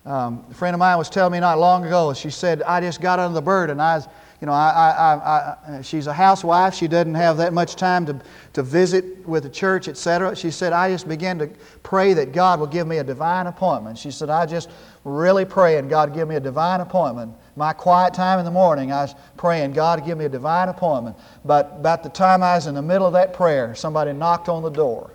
Um, 0.05 0.45
a 0.51 0.55
friend 0.55 0.75
of 0.75 0.79
mine 0.79 0.97
was 0.97 1.11
telling 1.11 1.33
me 1.33 1.41
not 1.41 1.59
long 1.59 1.85
ago, 1.85 2.15
she 2.15 2.31
said, 2.31 2.63
I 2.63 2.81
just 2.81 3.01
got 3.01 3.19
under 3.19 3.35
the 3.35 3.43
burden. 3.43 3.81
I 3.81 3.97
was, 3.97 4.09
you 4.41 4.47
know, 4.47 4.53
I, 4.53 4.95
I, 4.97 5.77
I, 5.79 5.83
she's 5.83 6.07
a 6.07 6.13
housewife. 6.13 6.75
She 6.75 6.87
doesn't 6.89 7.15
have 7.15 7.37
that 7.39 7.53
much 7.53 7.77
time 7.77 8.07
to, 8.07 8.21
to 8.53 8.63
visit 8.63 9.27
with 9.27 9.43
the 9.43 9.51
church, 9.51 9.89
etc. 9.89 10.37
She 10.37 10.51
said, 10.51 10.73
I 10.73 10.91
just 10.91 11.09
began 11.09 11.39
to 11.41 11.49
pray 11.83 12.15
that 12.15 12.33
God 12.33 12.61
will 12.61 12.69
give 12.69 12.87
me 12.87 12.99
a 12.99 13.05
divine 13.05 13.49
appointment. 13.49 13.99
She 13.99 14.11
said, 14.11 14.31
I 14.31 14.47
just 14.47 14.71
really 15.05 15.45
pray 15.45 15.79
and 15.79 15.91
God 15.91 16.15
give 16.15 16.29
me 16.29 16.37
a 16.37 16.41
divine 16.41 16.81
appointment. 16.81 17.35
My 17.57 17.73
quiet 17.73 18.15
time 18.15 18.39
in 18.39 18.45
the 18.45 18.51
morning, 18.51 18.93
I 18.93 19.03
was 19.03 19.15
praying 19.37 19.73
God 19.73 20.07
give 20.07 20.17
me 20.17 20.27
a 20.27 20.29
divine 20.31 20.69
appointment. 20.69 21.17
But 21.45 21.73
about 21.75 22.05
the 22.05 22.09
time 22.09 22.43
I 22.43 22.55
was 22.55 22.69
in 22.69 22.75
the 22.75 22.83
middle 22.83 23.07
of 23.07 23.13
that 23.15 23.35
prayer, 23.35 23.75
somebody 23.75 24.13
knocked 24.13 24.49
on 24.49 24.63
the 24.63 24.71
door. 24.71 25.11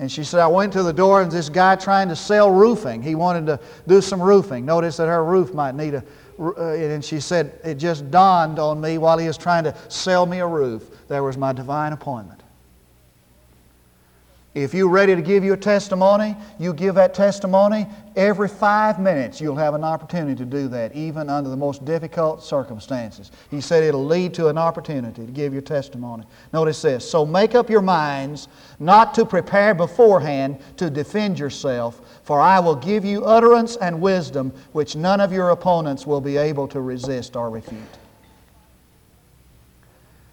And 0.00 0.10
she 0.10 0.24
said, 0.24 0.40
I 0.40 0.46
went 0.46 0.72
to 0.72 0.82
the 0.82 0.94
door 0.94 1.20
and 1.20 1.30
this 1.30 1.50
guy 1.50 1.76
trying 1.76 2.08
to 2.08 2.16
sell 2.16 2.50
roofing. 2.50 3.02
He 3.02 3.14
wanted 3.14 3.44
to 3.44 3.60
do 3.86 4.00
some 4.00 4.20
roofing. 4.20 4.64
Notice 4.64 4.96
that 4.96 5.08
her 5.08 5.22
roof 5.22 5.52
might 5.52 5.74
need 5.74 5.92
a, 5.92 6.02
uh, 6.38 6.72
and 6.72 7.04
she 7.04 7.20
said, 7.20 7.60
it 7.62 7.74
just 7.74 8.10
dawned 8.10 8.58
on 8.58 8.80
me 8.80 8.96
while 8.96 9.18
he 9.18 9.26
was 9.26 9.36
trying 9.36 9.62
to 9.64 9.76
sell 9.90 10.24
me 10.24 10.38
a 10.38 10.46
roof. 10.46 11.06
There 11.08 11.22
was 11.22 11.36
my 11.36 11.52
divine 11.52 11.92
appointment. 11.92 12.39
If 14.52 14.74
you're 14.74 14.88
ready 14.88 15.14
to 15.14 15.22
give 15.22 15.44
your 15.44 15.56
testimony, 15.56 16.36
you 16.58 16.74
give 16.74 16.96
that 16.96 17.14
testimony 17.14 17.86
every 18.16 18.48
five 18.48 18.98
minutes. 18.98 19.40
You'll 19.40 19.54
have 19.54 19.74
an 19.74 19.84
opportunity 19.84 20.34
to 20.34 20.44
do 20.44 20.66
that, 20.68 20.92
even 20.96 21.30
under 21.30 21.48
the 21.48 21.56
most 21.56 21.84
difficult 21.84 22.42
circumstances. 22.42 23.30
He 23.48 23.60
said 23.60 23.84
it'll 23.84 24.04
lead 24.04 24.34
to 24.34 24.48
an 24.48 24.58
opportunity 24.58 25.24
to 25.24 25.30
give 25.30 25.52
your 25.52 25.62
testimony. 25.62 26.24
Notice 26.52 26.82
this 26.82 27.08
So 27.08 27.24
make 27.24 27.54
up 27.54 27.70
your 27.70 27.80
minds 27.80 28.48
not 28.80 29.14
to 29.14 29.24
prepare 29.24 29.72
beforehand 29.72 30.58
to 30.78 30.90
defend 30.90 31.38
yourself, 31.38 32.00
for 32.24 32.40
I 32.40 32.58
will 32.58 32.76
give 32.76 33.04
you 33.04 33.24
utterance 33.24 33.76
and 33.76 34.00
wisdom 34.00 34.52
which 34.72 34.96
none 34.96 35.20
of 35.20 35.32
your 35.32 35.50
opponents 35.50 36.08
will 36.08 36.20
be 36.20 36.36
able 36.36 36.66
to 36.68 36.80
resist 36.80 37.36
or 37.36 37.50
refute. 37.50 37.78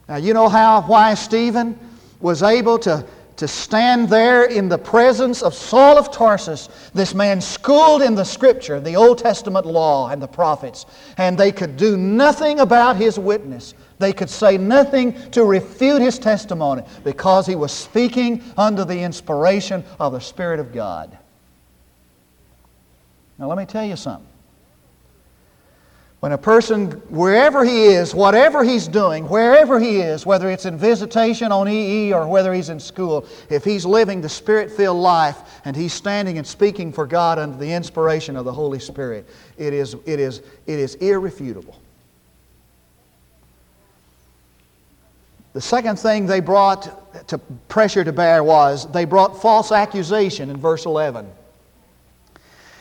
Now, 0.10 0.16
you 0.16 0.34
know 0.34 0.50
how, 0.50 0.82
why 0.82 1.14
Stephen 1.14 1.78
was 2.20 2.42
able 2.42 2.80
to 2.80 3.06
to 3.38 3.48
stand 3.48 4.10
there 4.10 4.46
in 4.46 4.68
the 4.68 4.78
presence 4.78 5.42
of 5.42 5.54
Saul 5.54 5.98
of 5.98 6.12
Tarsus, 6.12 6.70
this 6.94 7.14
man 7.14 7.40
schooled 7.40 8.02
in 8.02 8.16
the 8.16 8.24
Scripture, 8.24 8.80
the 8.80 8.96
Old 8.96 9.20
Testament 9.20 9.66
law, 9.66 10.10
and 10.10 10.22
the 10.22 10.28
prophets, 10.28 10.86
and 11.18 11.38
they 11.38 11.52
could 11.52 11.78
do 11.78 11.98
nothing 11.98 12.60
about 12.60 12.96
his 12.96 13.18
witness. 13.18 13.74
They 14.00 14.12
could 14.12 14.30
say 14.30 14.58
nothing 14.58 15.32
to 15.32 15.46
refute 15.46 16.02
his 16.02 16.20
testimony 16.20 16.84
because 17.04 17.48
he 17.48 17.56
was 17.56 17.72
speaking 17.72 18.44
under 18.58 18.84
the 18.86 19.00
inspiration 19.00 19.84
of 20.00 20.14
the 20.14 20.20
Spirit 20.20 20.60
of 20.60 20.74
God. 20.74 21.18
Now, 23.38 23.48
let 23.48 23.58
me 23.58 23.66
tell 23.66 23.86
you 23.86 23.96
something. 23.96 24.28
When 26.20 26.32
a 26.32 26.38
person, 26.38 26.92
wherever 27.10 27.64
he 27.64 27.86
is, 27.86 28.16
whatever 28.16 28.64
he's 28.64 28.88
doing, 28.88 29.30
wherever 29.30 29.80
he 29.80 29.98
is, 29.98 30.26
whether 30.26 30.50
it's 30.50 30.66
in 30.66 30.76
visitation 30.76 31.52
on 31.52 31.68
EE 31.68 32.12
or 32.12 32.28
whether 32.28 32.54
he's 32.56 32.70
in 32.70 32.80
school, 32.80 33.28
if 33.52 33.64
he's 33.64 33.86
living 33.86 34.22
the 34.22 34.30
Spirit 34.30 34.72
filled 34.72 34.98
life 34.98 35.38
and 35.64 35.76
he's 35.76 35.94
standing 35.94 36.40
and 36.40 36.48
speaking 36.48 36.92
for 36.92 37.06
God 37.06 37.38
under 37.38 37.56
the 37.56 37.72
inspiration 37.72 38.36
of 38.36 38.46
the 38.46 38.52
Holy 38.52 38.80
Spirit, 38.80 39.30
it 39.60 39.74
is, 39.74 39.96
it 40.08 40.20
is, 40.20 40.40
it 40.66 40.80
is 40.80 40.96
irrefutable. 40.96 41.80
The 45.54 45.62
second 45.62 46.00
thing 46.00 46.26
they 46.26 46.40
brought 46.40 47.28
to 47.28 47.38
pressure 47.68 48.04
to 48.04 48.12
bear 48.12 48.44
was 48.44 48.92
they 48.92 49.06
brought 49.06 49.40
false 49.40 49.72
accusation 49.72 50.50
in 50.50 50.58
verse 50.58 50.86
11. 50.86 51.28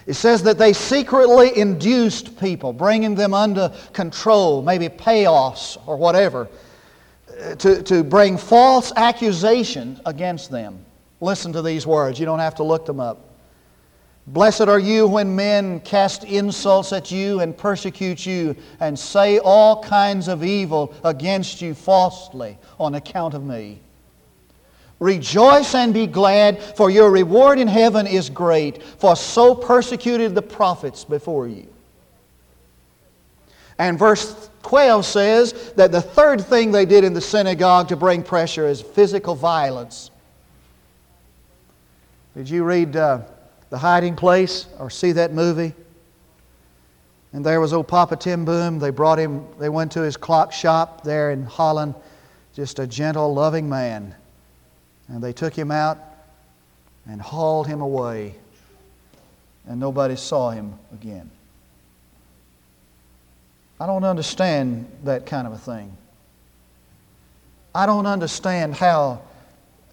It 0.06 0.14
says 0.14 0.42
that 0.44 0.56
they 0.56 0.72
secretly 0.72 1.56
induced 1.58 2.38
people, 2.38 2.72
bringing 2.72 3.16
them 3.16 3.34
under 3.34 3.74
control, 3.92 4.62
maybe 4.62 4.88
payoffs 4.88 5.76
or 5.86 5.96
whatever, 5.96 6.48
uh, 7.40 7.56
to, 7.56 7.82
to 7.82 8.04
bring 8.04 8.38
false 8.38 8.92
accusations 8.96 10.00
against 10.06 10.50
them. 10.50 10.84
Listen 11.20 11.52
to 11.52 11.62
these 11.62 11.86
words. 11.86 12.20
You 12.20 12.26
don't 12.26 12.38
have 12.38 12.54
to 12.56 12.62
look 12.62 12.86
them 12.86 13.00
up. 13.00 13.26
Blessed 14.28 14.62
are 14.62 14.78
you 14.78 15.06
when 15.06 15.34
men 15.34 15.80
cast 15.80 16.24
insults 16.24 16.92
at 16.92 17.10
you 17.10 17.40
and 17.40 17.56
persecute 17.56 18.26
you 18.26 18.56
and 18.80 18.98
say 18.98 19.38
all 19.38 19.82
kinds 19.82 20.28
of 20.28 20.42
evil 20.44 20.92
against 21.04 21.62
you 21.62 21.74
falsely 21.74 22.58
on 22.78 22.96
account 22.96 23.34
of 23.34 23.44
me. 23.44 23.80
Rejoice 24.98 25.74
and 25.74 25.92
be 25.92 26.06
glad, 26.06 26.62
for 26.62 26.88
your 26.88 27.10
reward 27.10 27.58
in 27.58 27.68
heaven 27.68 28.06
is 28.06 28.30
great, 28.30 28.82
for 28.82 29.14
so 29.14 29.54
persecuted 29.54 30.34
the 30.34 30.42
prophets 30.42 31.04
before 31.04 31.46
you. 31.46 31.66
And 33.78 33.98
verse 33.98 34.48
12 34.62 35.04
says 35.04 35.72
that 35.76 35.92
the 35.92 36.00
third 36.00 36.44
thing 36.44 36.72
they 36.72 36.86
did 36.86 37.04
in 37.04 37.12
the 37.12 37.20
synagogue 37.20 37.88
to 37.88 37.96
bring 37.96 38.22
pressure 38.22 38.66
is 38.66 38.80
physical 38.80 39.34
violence. 39.34 40.10
Did 42.34 42.48
you 42.48 42.64
read 42.64 42.96
uh, 42.96 43.20
The 43.70 43.78
Hiding 43.78 44.16
Place 44.16 44.66
or 44.78 44.88
see 44.88 45.12
that 45.12 45.32
movie? 45.32 45.74
And 47.32 47.44
there 47.44 47.60
was 47.60 47.74
old 47.74 47.86
Papa 47.86 48.16
ten 48.16 48.46
Boom. 48.46 48.78
They 48.78 48.90
brought 48.90 49.18
him, 49.18 49.46
they 49.58 49.68
went 49.68 49.92
to 49.92 50.00
his 50.00 50.16
clock 50.16 50.52
shop 50.52 51.04
there 51.04 51.32
in 51.32 51.44
Holland. 51.44 51.94
Just 52.54 52.78
a 52.78 52.86
gentle, 52.86 53.34
loving 53.34 53.68
man. 53.68 54.14
And 55.08 55.22
they 55.22 55.32
took 55.32 55.54
him 55.54 55.70
out 55.70 55.98
and 57.08 57.20
hauled 57.20 57.66
him 57.66 57.80
away, 57.80 58.34
and 59.66 59.78
nobody 59.78 60.16
saw 60.16 60.50
him 60.50 60.74
again. 60.92 61.30
I 63.78 63.86
don't 63.86 64.04
understand 64.04 64.90
that 65.04 65.26
kind 65.26 65.46
of 65.46 65.52
a 65.52 65.58
thing. 65.58 65.96
I 67.74 67.84
don't 67.84 68.06
understand 68.06 68.74
how 68.74 69.22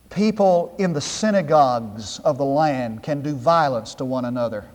people 0.10 0.74
in 0.80 0.94
the 0.94 1.02
synagogues 1.02 2.20
of 2.20 2.38
the 2.38 2.46
land 2.46 3.04
can 3.04 3.22
do 3.22 3.34
violence 3.36 3.96
to 3.96 4.06
one 4.06 4.26
another. 4.26 4.66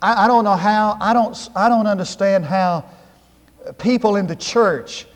I, 0.00 0.24
I, 0.24 0.28
don't 0.28 0.44
know 0.44 0.56
how, 0.56 0.96
I 1.00 1.12
don't, 1.12 1.50
I 1.56 1.68
don't 1.68 1.86
understand 1.86 2.44
how 2.44 2.84
people 3.78 4.16
in 4.16 4.26
the 4.26 4.36
church 4.36 5.06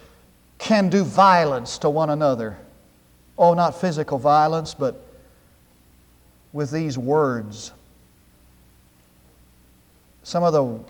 can 0.59 0.89
do 0.89 1.05
violence 1.05 1.79
to 1.79 1.91
one 1.91 2.11
another. 2.11 2.57
Oh, 3.39 3.55
not 3.55 3.81
physical 3.81 4.19
violence, 4.19 4.75
but 4.75 5.01
with 6.53 6.71
these 6.71 6.97
words. 6.97 7.73
Some 10.23 10.43
of 10.43 10.53
the 10.53 10.81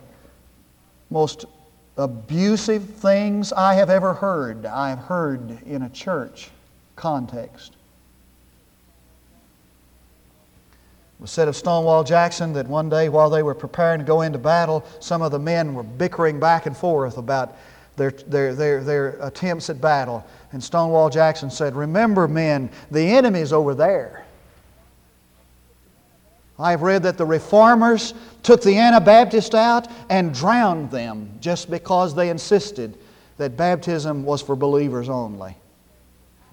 most 1.11 1.45
abusive 1.97 2.85
things 2.95 3.53
I 3.53 3.75
have 3.75 3.91
ever 3.91 4.15
heard, 4.15 4.65
I 4.67 4.91
have 4.91 5.01
heard 5.01 5.63
in 5.63 5.83
a 5.83 5.89
church 5.89 6.51
context. 6.95 7.73
It 11.19 11.23
was 11.23 11.31
said 11.31 11.49
of 11.49 11.57
Stonewall 11.57 12.05
Jackson 12.05 12.53
that 12.53 12.69
one 12.69 12.91
day 12.91 13.09
while 13.09 13.31
they 13.31 13.43
were 13.43 13.55
preparing 13.55 13.99
to 13.99 14.05
go 14.05 14.21
into 14.21 14.39
battle, 14.39 14.85
some 15.01 15.23
of 15.23 15.33
the 15.33 15.39
men 15.39 15.75
were 15.75 15.83
bickering 15.83 16.39
back 16.39 16.67
and 16.67 16.77
forth 16.77 17.17
about 17.17 17.57
their, 17.97 18.11
their, 18.11 18.55
their, 18.55 18.85
their 18.85 19.09
attempts 19.21 19.71
at 19.71 19.81
battle. 19.81 20.25
And 20.53 20.63
Stonewall 20.63 21.11
Jackson 21.11 21.51
said, 21.51 21.75
Remember, 21.75 22.29
men, 22.29 22.71
the 22.91 23.03
enemy's 23.03 23.53
over 23.53 23.75
there. 23.75 24.25
I've 26.59 26.83
read 26.83 27.03
that 27.03 27.19
the 27.19 27.27
reformers 27.27 28.15
took 28.43 28.63
the 28.63 28.79
Anabaptists 28.79 29.55
out 29.55 29.89
and 30.09 30.33
drowned 30.33 30.91
them 30.91 31.31
just 31.41 31.71
because 31.71 32.15
they 32.15 32.31
insisted 32.31 32.97
that 33.37 33.57
baptism 33.57 34.25
was 34.25 34.41
for 34.41 34.57
believers 34.57 35.09
only. 35.09 35.57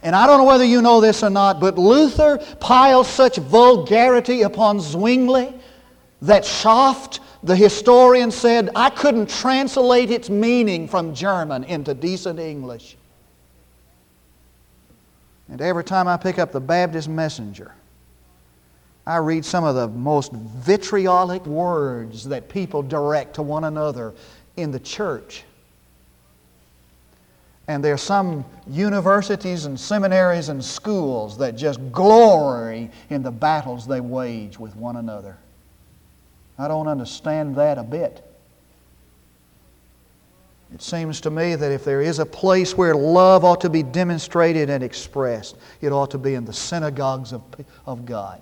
And 0.01 0.13
I 0.13 0.27
don't 0.27 0.38
know 0.38 0.43
whether 0.43 0.65
you 0.65 0.82
know 0.82 0.99
this 0.99 1.23
or 1.23 1.29
not, 1.29 1.62
but 1.62 1.77
Luther 1.77 2.38
piled 2.60 3.06
such 3.06 3.38
vulgarity 3.38 4.41
upon 4.41 4.82
Zwingli 4.82 5.53
that 6.23 6.43
Schaff 6.43 7.19
the 7.43 7.56
historian 7.56 8.32
said, 8.32 8.69
I 8.73 8.89
couldn't 8.89 9.29
translate 9.29 10.10
its 10.10 10.29
meaning 10.29 10.88
from 10.88 11.13
German 11.13 11.65
into 11.65 11.93
decent 11.93 12.39
English. 12.39 12.95
And 15.49 15.62
every 15.62 15.84
time 15.84 16.08
I 16.08 16.15
pick 16.15 16.39
up 16.39 16.53
the 16.53 16.62
Baptist 16.62 17.10
Messenger, 17.10 17.73
I 19.06 19.17
read 19.17 19.43
some 19.43 19.65
of 19.65 19.75
the 19.75 19.89
most 19.89 20.32
vitriolic 20.32 21.45
words 21.45 22.23
that 22.29 22.47
people 22.47 22.82
direct 22.82 23.36
to 23.36 23.41
one 23.41 23.65
another 23.65 24.13
in 24.56 24.71
the 24.71 24.79
church. 24.79 25.43
And 27.67 27.84
there 27.84 27.93
are 27.93 27.97
some 27.97 28.45
universities 28.67 29.65
and 29.65 29.77
seminaries 29.77 30.47
and 30.47 30.63
schools 30.63 31.38
that 31.39 31.58
just 31.58 31.79
glory 31.91 32.89
in 33.10 33.21
the 33.21 33.32
battles 33.32 33.86
they 33.86 34.01
wage 34.01 34.58
with 34.58 34.75
one 34.77 34.95
another. 34.95 35.38
I 36.57 36.67
don't 36.67 36.87
understand 36.87 37.55
that 37.55 37.77
a 37.77 37.83
bit. 37.83 38.23
It 40.73 40.81
seems 40.81 41.21
to 41.21 41.29
me 41.29 41.55
that 41.55 41.71
if 41.71 41.85
there 41.85 42.01
is 42.01 42.17
a 42.17 42.25
place 42.25 42.75
where 42.75 42.95
love 42.95 43.43
ought 43.43 43.61
to 43.61 43.69
be 43.69 43.83
demonstrated 43.83 44.71
and 44.71 44.83
expressed, 44.83 45.55
it 45.81 45.91
ought 45.91 46.11
to 46.11 46.17
be 46.17 46.33
in 46.33 46.45
the 46.45 46.53
synagogues 46.53 47.31
of, 47.31 47.43
of 47.85 48.05
God. 48.05 48.41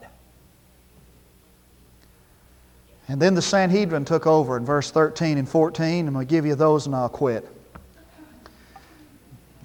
And 3.10 3.22
then 3.22 3.34
the 3.34 3.42
Sanhedrin 3.42 4.06
took 4.06 4.26
over 4.26 4.56
in 4.56 4.64
verse 4.64 4.92
13 4.92 5.38
and 5.38 5.48
14. 5.48 6.08
I'm 6.08 6.14
going 6.14 6.26
to 6.26 6.30
give 6.30 6.46
you 6.46 6.56
those 6.56 6.86
and 6.86 6.96
I'll 6.96 7.10
quit. 7.10 7.46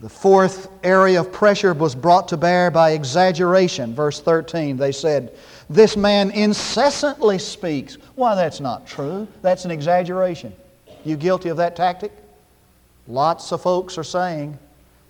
The 0.01 0.09
fourth 0.09 0.69
area 0.83 1.21
of 1.21 1.33
pressure 1.33 1.73
was 1.73 1.95
brought 1.95 2.29
to 2.29 2.37
bear 2.37 2.73
by 2.73 2.91
exaggeration. 2.91 3.95
Verse 3.95 4.21
13, 4.21 4.77
they 4.77 4.91
said, 4.91 5.37
This 5.69 5.97
man 5.97 6.31
incessantly 6.31 7.39
speaks. 7.39 7.95
Why, 8.15 8.35
that's 8.35 8.61
not 8.61 8.87
true. 8.87 9.27
That's 9.43 9.65
an 9.65 9.71
exaggeration. 9.71 10.55
You 11.05 11.17
guilty 11.17 11.49
of 11.49 11.57
that 11.57 11.77
tactic? 11.77 12.13
Lots 13.09 13.53
of 13.53 13.63
folks 13.63 13.99
are 13.99 14.05
saying, 14.05 14.59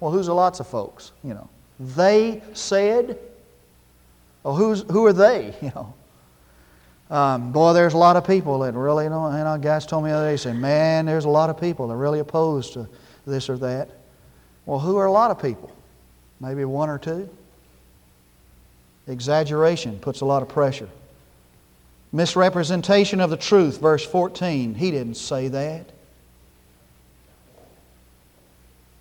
Well, 0.00 0.10
who's 0.10 0.26
the 0.26 0.34
lots 0.34 0.60
of 0.60 0.66
folks? 0.66 1.12
You 1.22 1.34
know, 1.34 1.48
they 1.78 2.42
said, 2.54 3.18
Well, 4.42 4.56
who's, 4.56 4.82
who 4.90 5.04
are 5.06 5.12
they? 5.12 5.54
You 5.62 5.72
know. 5.74 5.94
Um, 7.08 7.52
boy, 7.52 7.72
there's 7.72 7.94
a 7.94 7.98
lot 7.98 8.16
of 8.16 8.26
people 8.26 8.58
that 8.60 8.74
really, 8.74 9.04
you 9.04 9.10
know, 9.10 9.30
know, 9.30 9.58
guys 9.58 9.86
told 9.86 10.02
me 10.02 10.10
the 10.10 10.16
other 10.16 10.30
day, 10.32 10.36
say, 10.36 10.52
man, 10.52 11.06
there's 11.06 11.24
a 11.24 11.28
lot 11.28 11.50
of 11.50 11.60
people 11.60 11.86
that 11.86 11.94
are 11.94 11.98
really 11.98 12.18
opposed 12.18 12.72
to 12.72 12.88
this 13.24 13.48
or 13.48 13.56
that. 13.58 13.90
Well, 14.64 14.80
who 14.80 14.96
are 14.96 15.06
a 15.06 15.12
lot 15.12 15.30
of 15.30 15.40
people? 15.40 15.70
Maybe 16.40 16.64
one 16.64 16.90
or 16.90 16.98
two? 16.98 17.28
Exaggeration 19.06 19.98
puts 19.98 20.20
a 20.20 20.24
lot 20.24 20.42
of 20.42 20.48
pressure. 20.48 20.88
Misrepresentation 22.12 23.20
of 23.20 23.30
the 23.30 23.36
truth, 23.36 23.80
verse 23.80 24.04
14. 24.04 24.74
He 24.74 24.90
didn't 24.90 25.16
say 25.16 25.48
that. 25.48 25.90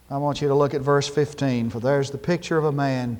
I 0.09 0.17
want 0.17 0.41
you 0.41 0.47
to 0.49 0.55
look 0.55 0.73
at 0.73 0.81
verse 0.81 1.07
15, 1.07 1.71
for 1.71 1.79
there's 1.79 2.11
the 2.11 2.17
picture 2.17 2.57
of 2.57 2.65
a 2.65 2.71
man 2.71 3.19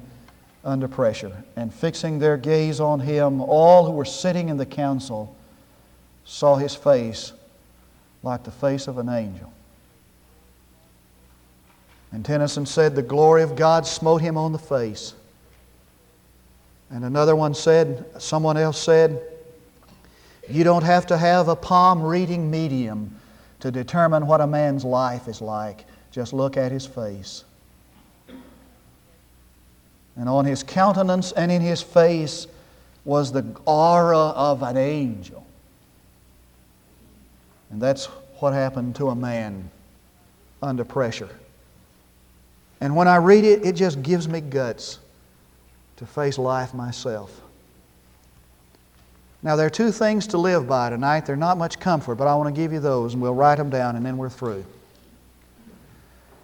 under 0.64 0.88
pressure. 0.88 1.44
And 1.56 1.74
fixing 1.74 2.20
their 2.20 2.38
gaze 2.38 2.80
on 2.80 3.00
him, 3.00 3.42
all 3.42 3.86
who 3.86 3.92
were 3.92 4.06
sitting 4.06 4.50
in 4.50 4.58
the 4.58 4.66
council 4.66 5.36
saw 6.26 6.56
his 6.56 6.76
face 6.76 7.32
like 8.22 8.44
the 8.44 8.52
face 8.52 8.88
of 8.88 8.98
an 8.98 9.10
angel. 9.10 9.52
And 12.12 12.24
Tennyson 12.24 12.66
said, 12.66 12.96
The 12.96 13.02
glory 13.02 13.44
of 13.44 13.56
God 13.56 13.86
smote 13.88 14.22
him 14.22 14.38
on 14.38 14.52
the 14.52 14.60
face. 14.60 15.14
And 16.90 17.04
another 17.04 17.36
one 17.36 17.54
said, 17.54 18.06
someone 18.20 18.58
else 18.58 18.82
said, 18.82 19.22
You 20.50 20.64
don't 20.64 20.84
have 20.84 21.08
to 21.08 21.18
have 21.18 21.48
a 21.48 21.56
palm 21.56 22.02
reading 22.02 22.50
medium 22.50 23.16
to 23.60 23.72
determine 23.72 24.28
what 24.28 24.42
a 24.42 24.48
man's 24.48 24.86
life 24.86 25.28
is 25.28 25.42
like. 25.42 25.86
Just 26.12 26.34
look 26.34 26.58
at 26.58 26.72
his 26.72 26.86
face. 26.86 27.44
And 30.16 30.30
on 30.30 30.46
his 30.46 30.64
countenance 30.64 31.32
and 31.34 31.52
in 31.52 31.62
his 31.62 31.82
face 31.82 32.48
was 33.04 33.32
the 33.32 33.46
aura 33.66 34.18
of 34.18 34.64
an 34.64 34.78
angel. 34.78 35.46
And 37.70 37.82
that's 37.82 38.06
what 38.40 38.54
happened 38.54 38.96
to 38.98 39.10
a 39.10 39.16
man 39.16 39.70
under 40.62 40.86
pressure. 40.86 41.30
And 42.80 42.96
when 42.96 43.08
I 43.08 43.18
read 43.18 43.44
it, 43.44 43.66
it 43.66 43.76
just 43.76 44.02
gives 44.04 44.28
me 44.28 44.42
guts 44.42 45.00
to 45.98 46.06
face 46.06 46.38
life 46.38 46.74
myself. 46.74 47.42
Now, 49.42 49.56
there 49.56 49.68
are 49.68 49.72
two 49.72 49.92
things 49.92 50.26
to 50.28 50.38
live 50.38 50.68
by 50.68 50.90
tonight. 50.90 51.26
They're 51.26 51.36
not 51.36 51.58
much 51.58 51.80
comfort, 51.80 52.16
but 52.16 52.28
I 52.28 52.34
want 52.36 52.54
to 52.54 52.62
give 52.62 52.74
you 52.74 52.80
those, 52.80 53.14
and 53.14 53.22
we'll 53.22 53.36
write 53.36 53.58
them 53.58 53.70
down, 53.70 53.96
and 53.96 54.06
then 54.06 54.18
we're 54.18 54.30
through. 54.30 54.66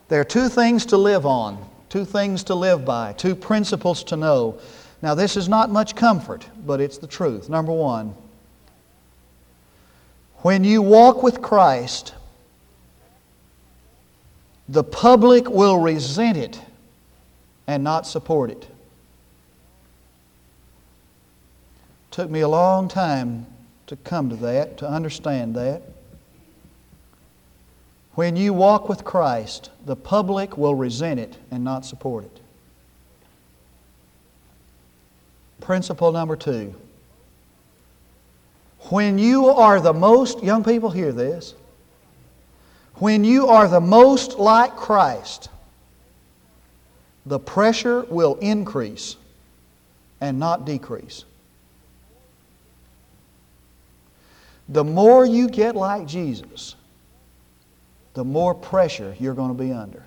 There 0.08 0.22
are 0.22 0.26
two 0.26 0.50
things 0.50 0.86
to 0.88 0.98
live 0.98 1.26
on, 1.26 1.66
two 1.90 2.06
things 2.06 2.44
to 2.44 2.56
live 2.56 2.86
by, 2.86 3.14
two 3.14 3.34
principles 3.36 4.04
to 4.06 4.18
know. 4.18 4.60
Now, 5.02 5.16
this 5.16 5.36
is 5.36 5.50
not 5.50 5.72
much 5.72 5.96
comfort, 5.96 6.48
but 6.66 6.80
it's 6.80 7.00
the 7.00 7.08
truth. 7.08 7.50
Number 7.50 7.72
one, 7.72 8.14
when 10.44 10.64
you 10.64 10.82
walk 10.82 11.24
with 11.24 11.42
Christ, 11.42 12.14
the 14.70 14.84
public 14.84 15.50
will 15.50 15.80
resent 15.80 16.38
it 16.38 16.62
and 17.68 17.84
not 17.84 18.06
support 18.06 18.52
it. 18.52 18.68
Took 22.12 22.30
me 22.30 22.42
a 22.42 22.48
long 22.48 22.90
time 22.90 23.48
to 23.88 23.96
come 23.96 24.30
to 24.30 24.36
that, 24.38 24.78
to 24.78 24.88
understand 24.88 25.56
that. 25.56 25.82
When 28.16 28.36
you 28.36 28.54
walk 28.54 28.90
with 28.90 29.06
Christ, 29.06 29.70
the 29.86 29.96
public 29.96 30.58
will 30.58 30.76
resent 30.76 31.20
it 31.20 31.38
and 31.50 31.64
not 31.64 31.86
support 31.86 32.26
it. 32.26 32.42
Principle 35.62 36.12
number 36.12 36.36
two. 36.36 36.76
When 38.90 39.18
you 39.18 39.48
are 39.48 39.80
the 39.80 39.94
most, 39.94 40.44
young 40.44 40.64
people 40.66 40.90
hear 40.90 41.14
this, 41.14 41.54
when 42.96 43.24
you 43.24 43.48
are 43.48 43.70
the 43.70 43.80
most 43.80 44.38
like 44.38 44.76
Christ, 44.76 45.50
the 47.26 47.40
pressure 47.40 48.02
will 48.10 48.36
increase 48.36 49.16
and 50.20 50.40
not 50.40 50.66
decrease. 50.66 51.24
The 54.70 54.84
more 54.84 55.26
you 55.26 55.50
get 55.50 55.76
like 55.76 56.08
Jesus, 56.08 56.76
the 58.14 58.24
more 58.24 58.54
pressure 58.54 59.16
you're 59.20 59.34
going 59.34 59.56
to 59.56 59.64
be 59.64 59.72
under. 59.72 60.04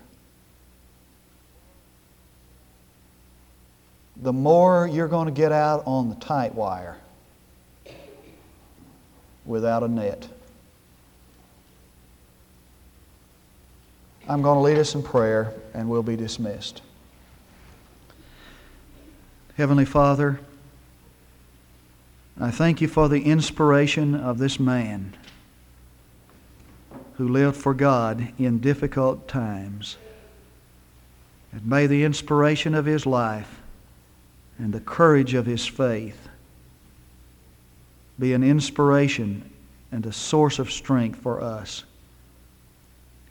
The 4.17 4.33
more 4.33 4.87
you're 4.87 5.07
going 5.07 5.25
to 5.25 5.33
get 5.33 5.51
out 5.51 5.83
on 5.85 6.09
the 6.09 6.15
tight 6.15 6.55
wire 6.55 6.97
without 9.45 9.83
a 9.83 9.87
net. 9.87 10.27
I'm 14.27 14.41
going 14.41 14.55
to 14.55 14.61
lead 14.61 14.77
us 14.77 14.95
in 14.95 15.03
prayer 15.03 15.53
and 15.73 15.89
we'll 15.89 16.01
be 16.01 16.15
dismissed. 16.15 16.81
Heavenly 19.57 19.85
Father, 19.85 20.39
I 22.39 22.51
thank 22.51 22.81
you 22.81 22.89
for 22.89 23.07
the 23.07 23.23
inspiration 23.23 24.13
of 24.13 24.39
this 24.39 24.59
man 24.59 25.15
who 27.13 27.29
lived 27.29 27.55
for 27.55 27.73
God 27.73 28.33
in 28.37 28.59
difficult 28.59 29.27
times. 29.27 29.95
And 31.53 31.65
may 31.65 31.87
the 31.87 32.03
inspiration 32.03 32.75
of 32.75 32.85
his 32.85 33.05
life 33.05 33.61
and 34.57 34.73
the 34.73 34.81
courage 34.81 35.33
of 35.33 35.45
his 35.45 35.65
faith 35.65 36.27
be 38.19 38.33
an 38.33 38.43
inspiration 38.43 39.49
and 39.89 40.05
a 40.05 40.11
source 40.11 40.59
of 40.59 40.71
strength 40.71 41.19
for 41.19 41.39
us 41.41 41.85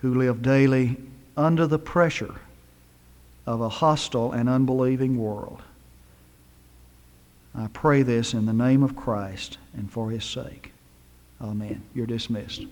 who 0.00 0.14
live 0.14 0.40
daily 0.40 0.96
under 1.36 1.66
the 1.66 1.78
pressure 1.78 2.36
of 3.46 3.60
a 3.60 3.68
hostile 3.68 4.32
and 4.32 4.48
unbelieving 4.48 5.18
world. 5.18 5.62
I 7.54 7.68
pray 7.68 8.02
this 8.02 8.34
in 8.34 8.46
the 8.46 8.52
name 8.52 8.82
of 8.82 8.96
Christ 8.96 9.58
and 9.76 9.90
for 9.90 10.10
his 10.10 10.24
sake. 10.24 10.72
Amen. 11.40 11.82
You're 11.94 12.06
dismissed. 12.06 12.66